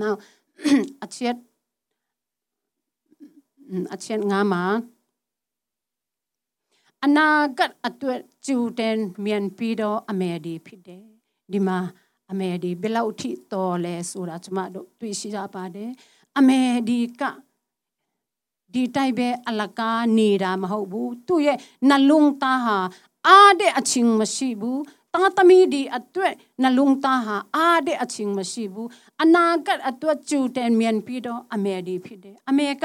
[0.00, 0.14] now
[1.04, 1.36] အချက်
[3.94, 4.64] အချက်ငါမှာ
[7.06, 7.28] အနာ
[7.58, 8.94] ဂတ်အတွက်ကျူတဲ့
[9.24, 11.04] မြန်ပြီးတော့အမေဒီဖြစ်တယ်
[11.52, 11.78] ဒီမှာ
[12.30, 15.90] အမေဒီဘယ်လောက်ထိတော်လဲဆိုတာကျမတို့တွေ့ရှိရပါတယ်
[16.38, 17.22] အမေဒီက
[18.72, 22.78] ဒီတိုက်ပဲအလကားနေတာမဟုတ်ဘူးသူ့ရဲ့နှလုံးသားဟာ
[23.26, 24.82] အားတဲ့အချင်းမရှိဘူး
[25.14, 28.88] တာသမီဒီအတွက်နှလုံးသားဟာအားတဲ့အချင်းမရှိဘူး
[29.22, 32.84] အနာဂတ်အတွက်ကျူတဲ့မြန်ပြီးတော့အမေဒီဖြစ်တယ်အမေက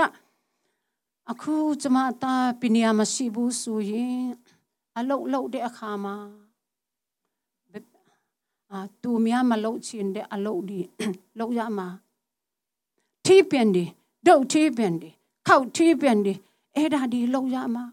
[1.32, 4.26] အခုကျမအသားပညာမရှိဘူးဆိုရင်
[4.98, 6.16] အလုတ်လုတ်တဲ့အခါမှာ
[8.72, 10.80] အာသူများမလုတ်ချင်တဲ့အလုတ်ဒီ
[11.40, 11.88] လုတ်ရမှာ
[13.26, 13.86] ထီးပင်ဒီ
[14.28, 15.10] ဒုတ်ထီးပင်ဒီ
[15.48, 16.34] ခောက်ထီးပင်ဒီ
[16.76, 17.86] အဲ့ဒါဒီလုတ်ရမှာ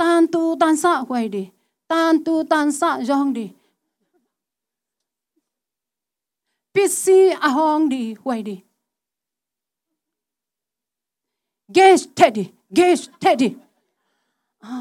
[0.00, 1.44] တန်တူတန်ဆဝိုင်ဒီ
[1.90, 3.46] တန်တူတန်ဆယောင်ဒီ
[6.74, 8.56] ပစ္စည်းအဟောင်းဒီဝိုင်ဒီ
[11.76, 12.44] gas ထက်ဒီ
[12.78, 13.48] gas ထက်ဒီ
[14.64, 14.74] အာ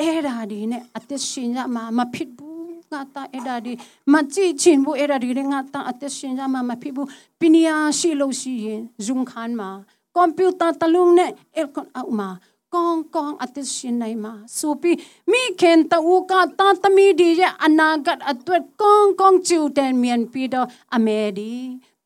[0.00, 2.58] အဲ့ဒါဒီနဲ့အသက်ရှင်ရမှာမဖြစ်ဘူး
[2.92, 3.72] ငါတာအဲ့ဒါဒီ
[4.12, 7.08] မကြည့်ချင်ဘူးအဲ့ဒါဒီငါတာအသက်ရှင်ရမှာမဖြစ်ဘူး
[7.40, 9.70] ပညာရှိလို့ရှိရင် zoom ခန်းမှာ
[10.14, 12.28] ကွန်ပျူတာတလုံးနဲ့အကွန်အောက်မှာ
[12.74, 14.98] ကောင်းကောင်းအသက်ရှင်နိုင်မှာဆိုပြီး
[15.30, 21.52] မိခင်တူကတာသမီဒီရဲ့အနာဂတ်အတွက်ကောင်းကောင်းကျူတယ်မြန်ပြီးတော့အမေဒီ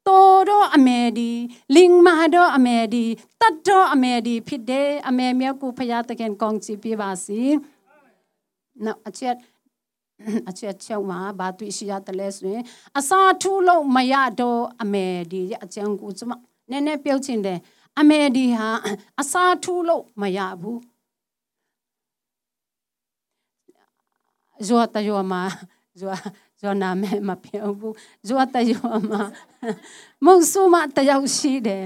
[0.08, 1.30] တော်တော့အမေဒီ
[1.74, 3.04] လင်မာတော့အမေဒီ
[3.40, 7.40] တတ်တော့အမေဒီဖြစ်တယ်အမေမြောက်ကိုဖရာတခင်ကောင်းချီပြပါစီ
[8.84, 9.36] နောက်အချက်
[10.48, 12.64] အချက်ချက်မှာဘာတွေ့ရှိရတယ်လဲဆိုရင်
[12.98, 16.32] အစာထူးလို့မရတော့အမေဒီရဲ့အကျဉ်းကိုကျမ
[16.70, 17.58] နည်းနည်းပြောချင်တယ်
[18.00, 18.68] အမေဒီဟာ
[19.20, 20.80] အစာထူးလို့မရဘူး
[24.66, 25.42] ဇောတယောမှာ
[26.00, 26.14] ဇော
[26.62, 27.94] ဇောနာမဲမပြောဘူး
[28.26, 29.22] ဇောတယောမှာ
[30.24, 31.84] မုတ်ဆူမတယောက်ရှိတယ်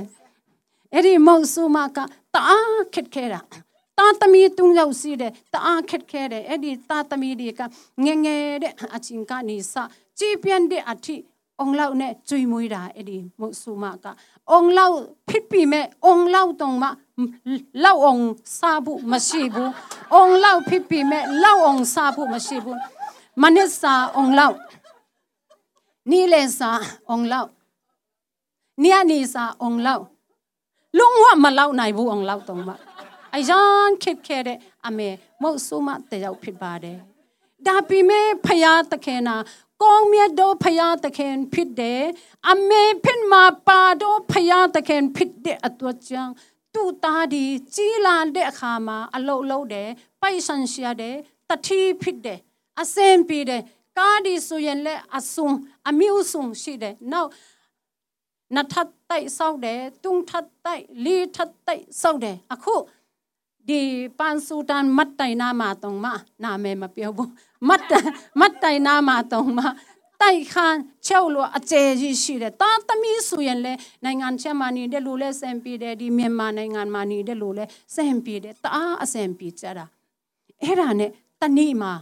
[0.95, 1.99] အဲ့ဒီမုတ်ဆူမက
[2.35, 3.41] တအားခက်ခဲတာ
[3.99, 7.61] တာသမီတုံးရောက်စီတယ်တအားခက်ခဲတယ်အဲ့ဒီတာသမီတွေက
[8.05, 9.75] ငငယ်တဲ့အချင်းကနေစ
[10.19, 11.17] ကြည်ပြန့်တဲ့အထိ
[11.61, 14.07] องလောက်နဲ့ကျွေမွေးတာအဲ့ဒီမုတ်ဆူမက
[14.51, 14.97] အုံလောက်
[15.29, 16.85] ဖြစ်ပြီးမဲ့အုံလောက်တုံမ
[17.85, 18.25] လောက်အောင်
[18.59, 19.73] စားဖို့မရှိဘူး
[20.15, 22.79] အုံလောက်ဖြစ်ပြီးမဲ့လောက်အောင်စားဖို့မရှိဘူး
[23.43, 24.57] မနစ်စာအုံလောက်
[26.11, 26.71] နီလေစာ
[27.11, 27.51] အုံလောက်
[28.83, 30.05] နီယနီစာအုံလောက်
[30.99, 32.71] လုံးဝမလောက်နိုင်ဘူးအုံလောက်တုံမ
[33.35, 33.61] အယံ
[34.03, 35.09] ခက်ခဲတဲ့အမေ
[35.43, 36.99] မုတ်ဆူမတယောက်ဖြစ်ပါတယ်
[37.67, 39.37] ဒါပေမဲ့ဖယားတခင်နာ
[39.83, 42.03] ကောင်းမြတ်သောဖယားသခင်ဖြစ်တယ်
[42.51, 46.33] အမေဖြစ်မှာပါသောဖယားသခင်ဖြစ်တဲ့အတွက်ကြောင့်
[46.75, 49.89] သူ့သားဒီကြီးလာတဲ့အခါမှာအလုတ်လုံးတယ်
[50.21, 51.17] ပိုက်ဆံရှာတယ်
[51.49, 52.41] တတိဖြစ်တယ်
[52.81, 53.63] အစင်ပြေတယ်
[53.99, 55.49] ကားဒီဆိုရင်လည်းအဆုံ
[55.89, 57.31] အမျိုးဆုံရှိတယ်နောက်
[58.55, 62.75] နထတ်တိုက်ဆောက်တယ်တုံထတ်တိုက်လီထတ်တိုက်ဆောက်တယ်အခု
[63.69, 63.81] ဒီ
[64.19, 66.07] ပန်ဆူတန်မတ်တိုင်နာမာတုံမ
[66.45, 67.31] နာမဲမပြောဘူး
[67.69, 67.83] မတ်
[68.41, 69.61] မတ်တိုင်နာမာတုံမ
[70.21, 73.73] တိုက်ခန်းချောက်လို့အကျယ်ကြီးရှိတယ်တာသမီးဆိုရင်လေ
[74.05, 77.65] နိုင်ငံချက်မှာနေတဲ့လူလဲစံပြေတယ်ဒီမြန်မာနိုင်ငံမှာနေတဲ့လူလဲ
[77.97, 79.87] စံပြေတယ်တအားအစံပြေကြတာ
[80.63, 81.11] အဲ့ဒါနဲ့
[81.41, 81.93] တနေ့မှာ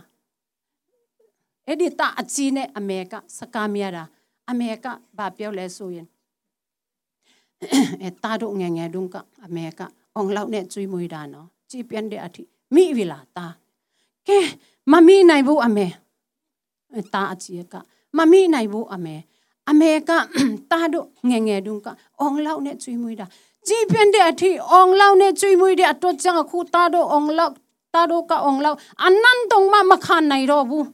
[1.69, 4.05] အဲ့ဒီတအကြီးနဲ့အမေကစကားမြတာ
[4.51, 4.87] အမေက
[5.19, 6.07] ဘာပြောလဲဆိုရင်
[8.03, 9.81] အဲတာတို့ငငယ်တုန်းကအမေက
[10.17, 12.43] အုံလောက်နဲ့ကျွေးမွေးတာနော်ကြည်ပြန့်တဲ့အထိ
[12.75, 13.47] မိပြီလားတာ
[14.29, 14.39] ကဲ
[14.93, 15.87] မမိနိုင်ဘူးအမေ
[17.15, 17.75] တာအကြီးက
[18.17, 19.15] မမိနိုင်ဘူးအမေ
[19.71, 20.11] အမေက
[20.71, 21.89] တာတို့ငငယ်တုန်းက
[22.21, 23.27] အုံလောက်နဲ့ကျွေးမွေးတာ
[23.69, 27.55] ကြည်ပြန့်တဲ့အထိအုံလောက်နဲ့ကျွေးမွေးတဲ့အတွက်ကြောင့်အခုတာတို့အုံလောက်
[27.95, 30.87] တာတို့ကအုံလောက်အနန္တုံမမခံနိုင်တော့ဘူး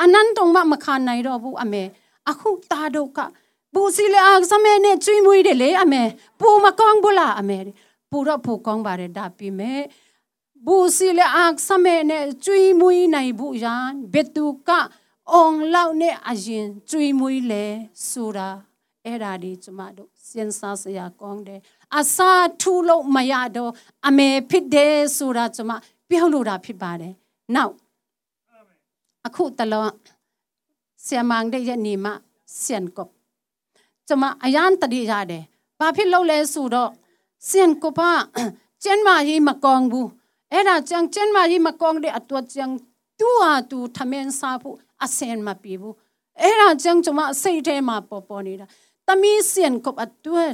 [0.00, 1.82] အနန္တုံမမခံနိုင်တော့ဘူးအမေ
[2.30, 3.20] အခုတာတို့က
[3.74, 6.02] ပူစီလေအားစမဲနဲ့ကျွေးမွေးတယ်လေအမေ
[6.40, 7.58] ပူမကောင်းဘူးလားအမေ
[8.10, 9.82] ပူတော့ပူကောင်းပါတယ်ဒါပေမဲ့
[10.66, 14.70] ဘူစီလေအားစမဲနဲ့ကျွေးမွေးနိုင်ဘူးရန်ဘက်တူက
[15.32, 17.64] အုံလောက်နဲ့အရင်ကျွေးမွေးလေ
[18.08, 18.48] ဆိုတာ
[19.06, 21.60] အဲ့ဒါဒီကျမတို့စဉ်းစားစရာကောင်းတယ်
[21.98, 23.72] အစာထူလို့မရတော့
[24.06, 25.70] အမေဖြစ်တယ်ဆိုတာကျမ
[26.08, 27.14] ပြောလို့တာဖြစ်ပါတယ်
[27.54, 27.72] နောက်
[29.26, 29.86] အခုတလော
[31.06, 32.12] ဆ iam မန်တဲ့ရဲ့နေမှာ
[32.62, 33.08] ဆန်ကော
[34.06, 35.44] ကျမအရန်တတိရတယ်
[35.78, 36.90] ဘာဖြစ်လို့လဲဆိုတော့
[37.48, 38.12] ဆန်ကောပါ
[38.82, 40.08] ကျန်မာကြီးမကောင်းဘူး
[40.52, 42.70] အဲ့ဒါကျန်ကျန်မာကြီးမကောင်းတဲ့အတော့ကျန်
[43.18, 45.94] တူဟာတူထမင်းစားဖို့အစင်မပြေဘူး
[46.40, 48.66] အဲ့ဒါကျန်ကျမစိတ်ထဲမှာပေါ်ပေါ်နေတာ
[49.06, 50.52] တမီးဆန်ကောအတွက်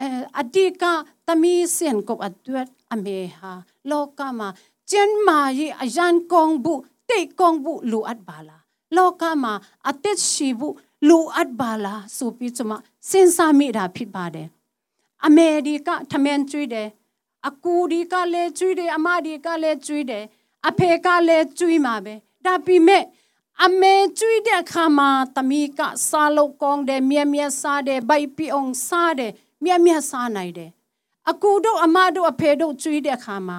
[0.00, 0.08] အဲ
[0.40, 0.84] အတိက
[1.26, 3.52] တမီးဆန်ကောအတွက်အမေဟာ
[3.90, 4.48] လောကမှာ
[4.92, 8.62] ကျန်မာကြီးအရန်ကောင်းဘူးတိတ်ကောင်းဘူးလိုအပ်ပါလား
[8.96, 9.52] လောကမှာ
[9.88, 10.74] အသက်ရှိဘူး
[11.08, 12.72] လိုအပ်ပါလားဆိုပြီးကျွန်မ
[13.10, 14.48] စဉ်းစားမိတာဖြစ်ပါတယ်
[15.26, 16.88] အမေဒီကထမင်းကျွေးတယ်
[17.48, 20.24] အကူဒီကလည်းကျွေးတယ်အမဒီကလည်းကျွေးတယ်
[20.68, 22.14] အဖေကလည်းကျွေးမှာပဲ
[22.44, 23.04] ဒါပေမဲ့
[23.64, 29.32] အမေကျွေးတဲ့အခါမှာတမီးကစားလို့ကောင်းတယ်မြက်မြက်စားတယ်ဘိုက်ပြအောင်စားတယ်
[29.64, 30.70] မြက်မြက်စားနိုင်တယ်
[31.30, 33.58] အကူတို့အမတို့အဖေတို့ကျွေးတဲ့အခါမှာ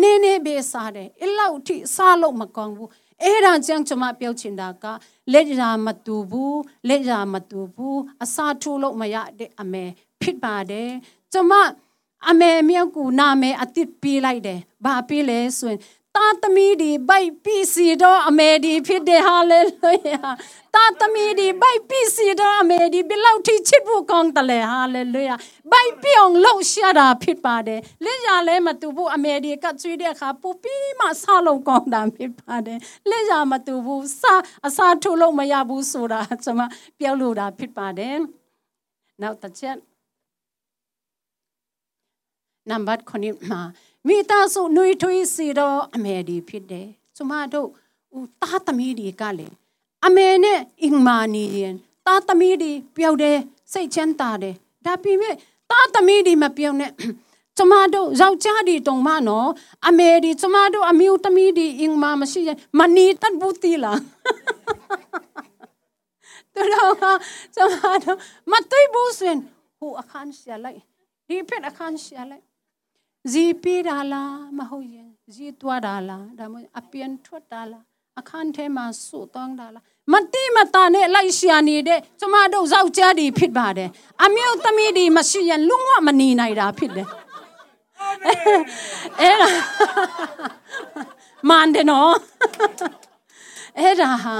[0.00, 2.90] နင်းနေပဲစားတယ်အဲ့လောက်ထိစားလို့မကောင်းဘူး
[3.22, 4.84] အဲ့ဒါကြောင့်ကျွန်မပြောချင်တာက
[5.32, 9.84] လက်ရာမတူဘူးလက်ရာမတူဘူးအစာထိုးလို့မရတဲ့အမေ
[10.20, 10.90] ဖြစ်ပါတယ်
[11.32, 11.52] ကျမ
[12.28, 15.80] အမေမြောက်ကူနာမေအတိပေးလိုက်တယ်ဘာပေးလဲဆိုရင်
[16.16, 20.20] တာသမီဒီဘိုက်ပီစီတော့အမေဒီဖြစ်တယ်ဟာလေလုယာ
[20.74, 25.34] တာသမီဒီဘိုက်ပီစီတော့အမေဒီဘယ်လောက်ထိချစ်ဖို့ကောင်းတယ်လေဟာလေလုယာ
[25.72, 32.78] ဘိုက်ပြောင်းလောက်ရှာတာဖြစ်ပါတယ်လက်ရလဲမတူဘူးအမေဒီကကျွေးတဲ့အခါပူပြီးမှဆလုံးကောင်းတာဖြစ်ပါတယ်
[33.10, 34.22] လက်ရမတူဘူးစ
[34.66, 36.62] အစားထိုးလို့မရဘူးဆိုတာကျွန်မ
[36.98, 38.16] ပြောလို့တာဖြစ်ပါတယ်
[39.22, 39.76] နောက်တစ်ချက်
[42.70, 43.60] နံပါတ်9မှာ
[44.08, 47.68] မိသားစုနှွေးထွေးစီတော့အမေဒီဖြစ်တယ်ကျမတို့
[48.18, 49.54] ဦးသားသမီးတွေကလည်း
[50.06, 51.74] အမေနဲ့အင်မာနီရင်
[52.06, 53.38] သားသမီးတွေပျောက်တယ်
[53.72, 55.34] စိတ်ချမ်းသာတယ်ဒါပေမဲ့
[55.70, 56.90] သားသမီးတွေမပျောက်နဲ့
[57.56, 59.50] ကျမတို့ယောက်ျားတွေတုံမနော်
[59.88, 64.00] အမေဒီကျမတို့အမျိုးသမီးတွေအင်မာမရှိရင်မနီတတ်ဘူးတီလား
[66.54, 67.18] တို့တော့
[67.54, 67.74] ကျမ
[68.04, 68.18] တို့
[68.50, 69.40] မတွေ့ဘူးဆိုရင်
[69.78, 70.80] ဟိုအခန်းရှာလိုက်
[71.28, 72.44] ဒီဖက်အခန်းရှာလိုက်
[73.30, 77.84] ဇီပေးတာလားမဟုတ်ရင်ဇီတွားတာလားဒါမှအပြန်ထွက်တာလား
[78.18, 83.88] အခန်းထဲမှာစို့တောင်းတာလားမတိမတာနဲ့လိုက်ရှာနေတဲ့ကျမတို့ယောက်ျားတွေဖြစ်ပါတယ်
[84.24, 87.08] အမျိုးသမီးတွေမရှိရင်လုံးဝမနေနိုင်တာဖြစ်တယ်
[89.20, 89.50] အဲ့ဒါ
[91.48, 92.14] မန်တယ်နော်
[93.78, 94.36] အဲ့ဒါဟာ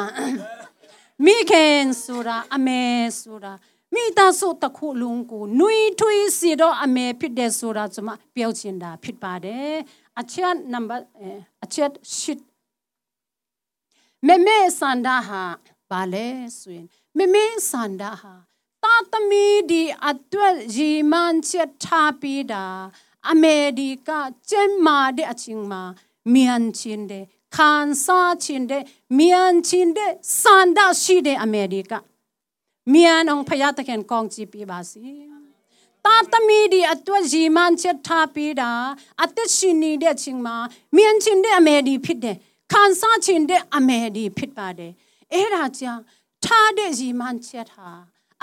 [1.24, 2.82] မိခင်ဆိုတာအမေ
[3.20, 3.52] ဆိုတာ
[3.94, 9.74] မိသားစုတစ်ခုလုံးကိုနှွေးထွေးစီတော့အမေဖြစ်တယ်ဆိုတာကျွန်မပြောချင်တာဖြစ်ပါတယ်
[10.20, 11.04] အချက်နံပါတ်
[11.64, 12.42] အချက်ရှစ်
[14.26, 15.42] မေမေစန္ဒာဟာ
[15.90, 16.28] ဘာလဲ
[16.58, 16.86] ဆိုရင်
[17.16, 18.34] မေမေစန္ဒာဟာ
[18.84, 22.64] တာသမီဒီအတွက်ရီမန်ချက်ထားပြီးတာ
[23.30, 24.10] အမေဒီက
[24.50, 25.82] ကျမ်းမာတဲ့အချင်းမှာ
[26.34, 27.24] မြန်ချင်းတဲ့
[27.56, 28.82] ခန်းစားချင်းတဲ့
[29.18, 30.12] မြန်ချင်းတဲ့
[30.42, 31.92] စန္ဒာရှိတဲ့အမေဒီက
[32.94, 35.02] မြန်အောင်ဖယားတခင်ကောင်းကြည့်ပြပါစီ
[36.04, 38.70] တာသမီဒီအတွက်ဂျီမန်ချက်ထားပေးတာ
[39.22, 40.56] အသက်ရှင်နေတဲ့အချိန်မှာ
[40.96, 42.36] မြန်ချင်းတဲ့အမေဒီဖြစ်တယ်
[42.72, 44.92] ခံစားချင်းတဲ့အမေဒီဖြစ်ပါတယ်
[45.32, 46.02] အဲ့ဒါကြောင့်
[46.44, 47.90] ထားတဲ့ဂျီမန်ချက်ဟာ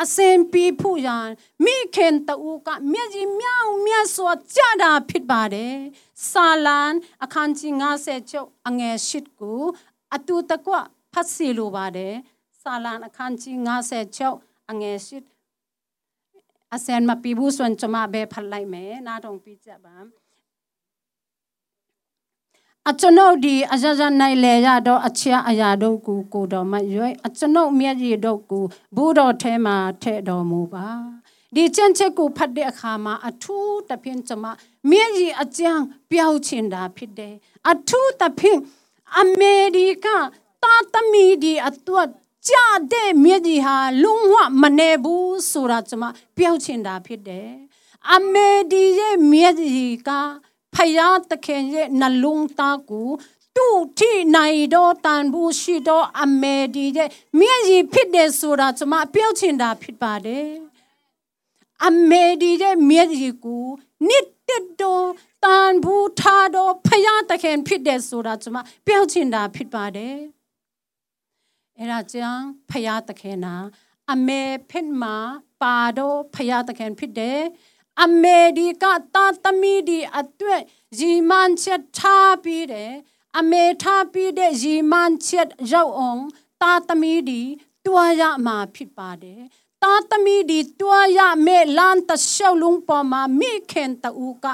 [0.02, 1.28] အစင်ပီဖို့ရန်
[1.66, 5.76] မိခင်တူကမျက်ကြီးမြောင်မြတ်စွာကြတာဖြစ်ပါတယ်
[6.30, 9.64] ဆာလန်အခန်းကြီး90ချုပ်အငယ်၈ကို
[10.16, 10.74] အတူတကွ
[11.14, 12.16] ဖတ်စီလိုပါတယ်
[12.64, 13.58] စာလန်အခန်းကြီး
[14.16, 15.18] 56အငယ်ရှိ
[16.76, 19.96] အစန်မပီဘူးစွန်ချမဘဲဖတ်လိုက်မယ်နားထောင်ပြကြပါ
[22.90, 30.88] အကျွန်ုပ်ဒီအကြကြနိုင်လေရတော့အချာအရာတို့ကိုကိုတော်မရွေအကျွန်ုပ်မျက်ရည်တို့ကိုဘူးတော်ထဲမှာထဲ့တော်မူပါ
[31.56, 34.46] ဒီကျင့်ချက်ကိုဖတ်တဲ့အခါမှာအထူးတဖြင့်ကျွန်မ
[34.90, 37.36] မျက်ရည်အကျန်းပျောက်ချင်တာဖြစ်တယ်
[37.72, 38.60] အထူးတဖြင့်
[39.20, 40.08] အမေရိက
[40.64, 42.08] တာသမီဒီအတွက်
[42.48, 42.54] ကြ
[42.92, 46.06] တဲ့မြစ်ကြီးဟာလုံးဝမနေဘူးဆိုတာကျွန်မ
[46.38, 47.52] ပြောချင်တာဖြစ်တယ်
[48.14, 50.10] အမေဒီရဲ့မြစ်ကြီးက
[50.76, 53.10] ဖယားတခင်ရဲ့နှလုံးသားကို
[53.56, 53.68] တူ
[53.98, 57.10] ထိနိုင်တော့တန်ဘူးရှိတော့အမေဒီရဲ့
[57.40, 60.50] မြစ်ကြီးဖြစ်တယ်ဆိုတာကျွန်မပြောချင်တာဖြစ်ပါတယ်
[61.86, 63.66] အမေဒီရဲ့မြစ်ကြီးကို
[64.08, 65.08] နှစ်တက်တော့
[65.44, 70.16] တန်ဘူးထားတော့ဖယားတခင်ဖြစ်တယ်ဆိုတာကျွန်မပြောချင်တာဖြစ်ပါတယ်
[71.80, 73.56] အဲ့ဒါကြောင့်ဖယားသခင်နာ
[74.12, 75.16] အမေဖစ်မှာ
[75.62, 77.42] ပါတော့ဖယားသခင်ဖြစ်တယ်
[78.04, 80.62] အမေဒီကတာသမီဒီအတွက်
[81.00, 82.94] ရီမန်ချက်ထားပြီးတယ်
[83.38, 86.24] အမေထားပြီးတဲ့ရီမန်ချက်ရောက်အောင်
[86.62, 87.42] တာသမီဒီ
[87.86, 89.42] တွားရမှာဖြစ်ပါတယ်
[89.84, 94.46] တာသမီဒီတွားရမဲ့လန်တရှောက်လုံးပေါ်မှာမိခင်တူက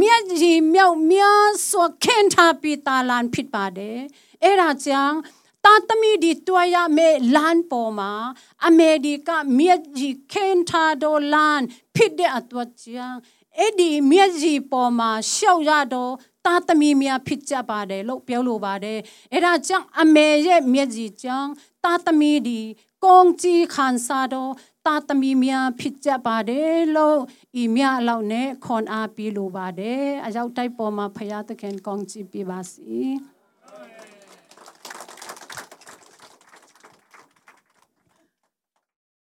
[0.00, 3.98] မြက်ကြီးမြောက်များစွာခင်ထားပြီးတာလန်ဖြစ်ပါတယ်
[4.42, 5.18] အဲ့ဒါကြောင့်
[5.64, 8.12] တာသမီဒီတွားရမယ်လန်ပေါ်မှာ
[8.66, 11.60] အမေရိကမြက်ကြီးခင်ထားတော့လန်
[11.94, 13.06] ဖြစ်တဲ့အတော့ချာ
[13.58, 16.12] အဲ့ဒီမြက်ကြီးပေါ်မှာရှောက်ရတော့
[16.46, 18.98] တာသမီများဖြစ်ကြပါတယ်လို့ပြောလိုပါတယ်
[19.32, 21.50] အဲ့ဒါကြောင့်အမေရဲ့မြက်ကြီးကြောင့်
[21.84, 22.60] တာသမီဒီ
[23.04, 24.52] ကောင်းကြီးခံစားတော့
[24.86, 27.18] တာသမီများဖြစ်ကြပါတယ်လို့
[27.62, 33.33] ဤမြအလောက်နဲ့ခွန်အားပေးလိုပါတယ်အရောက်တိုက်ပေါ်မှာဖရာသခင်ကောင်းကြီးပြပါစီ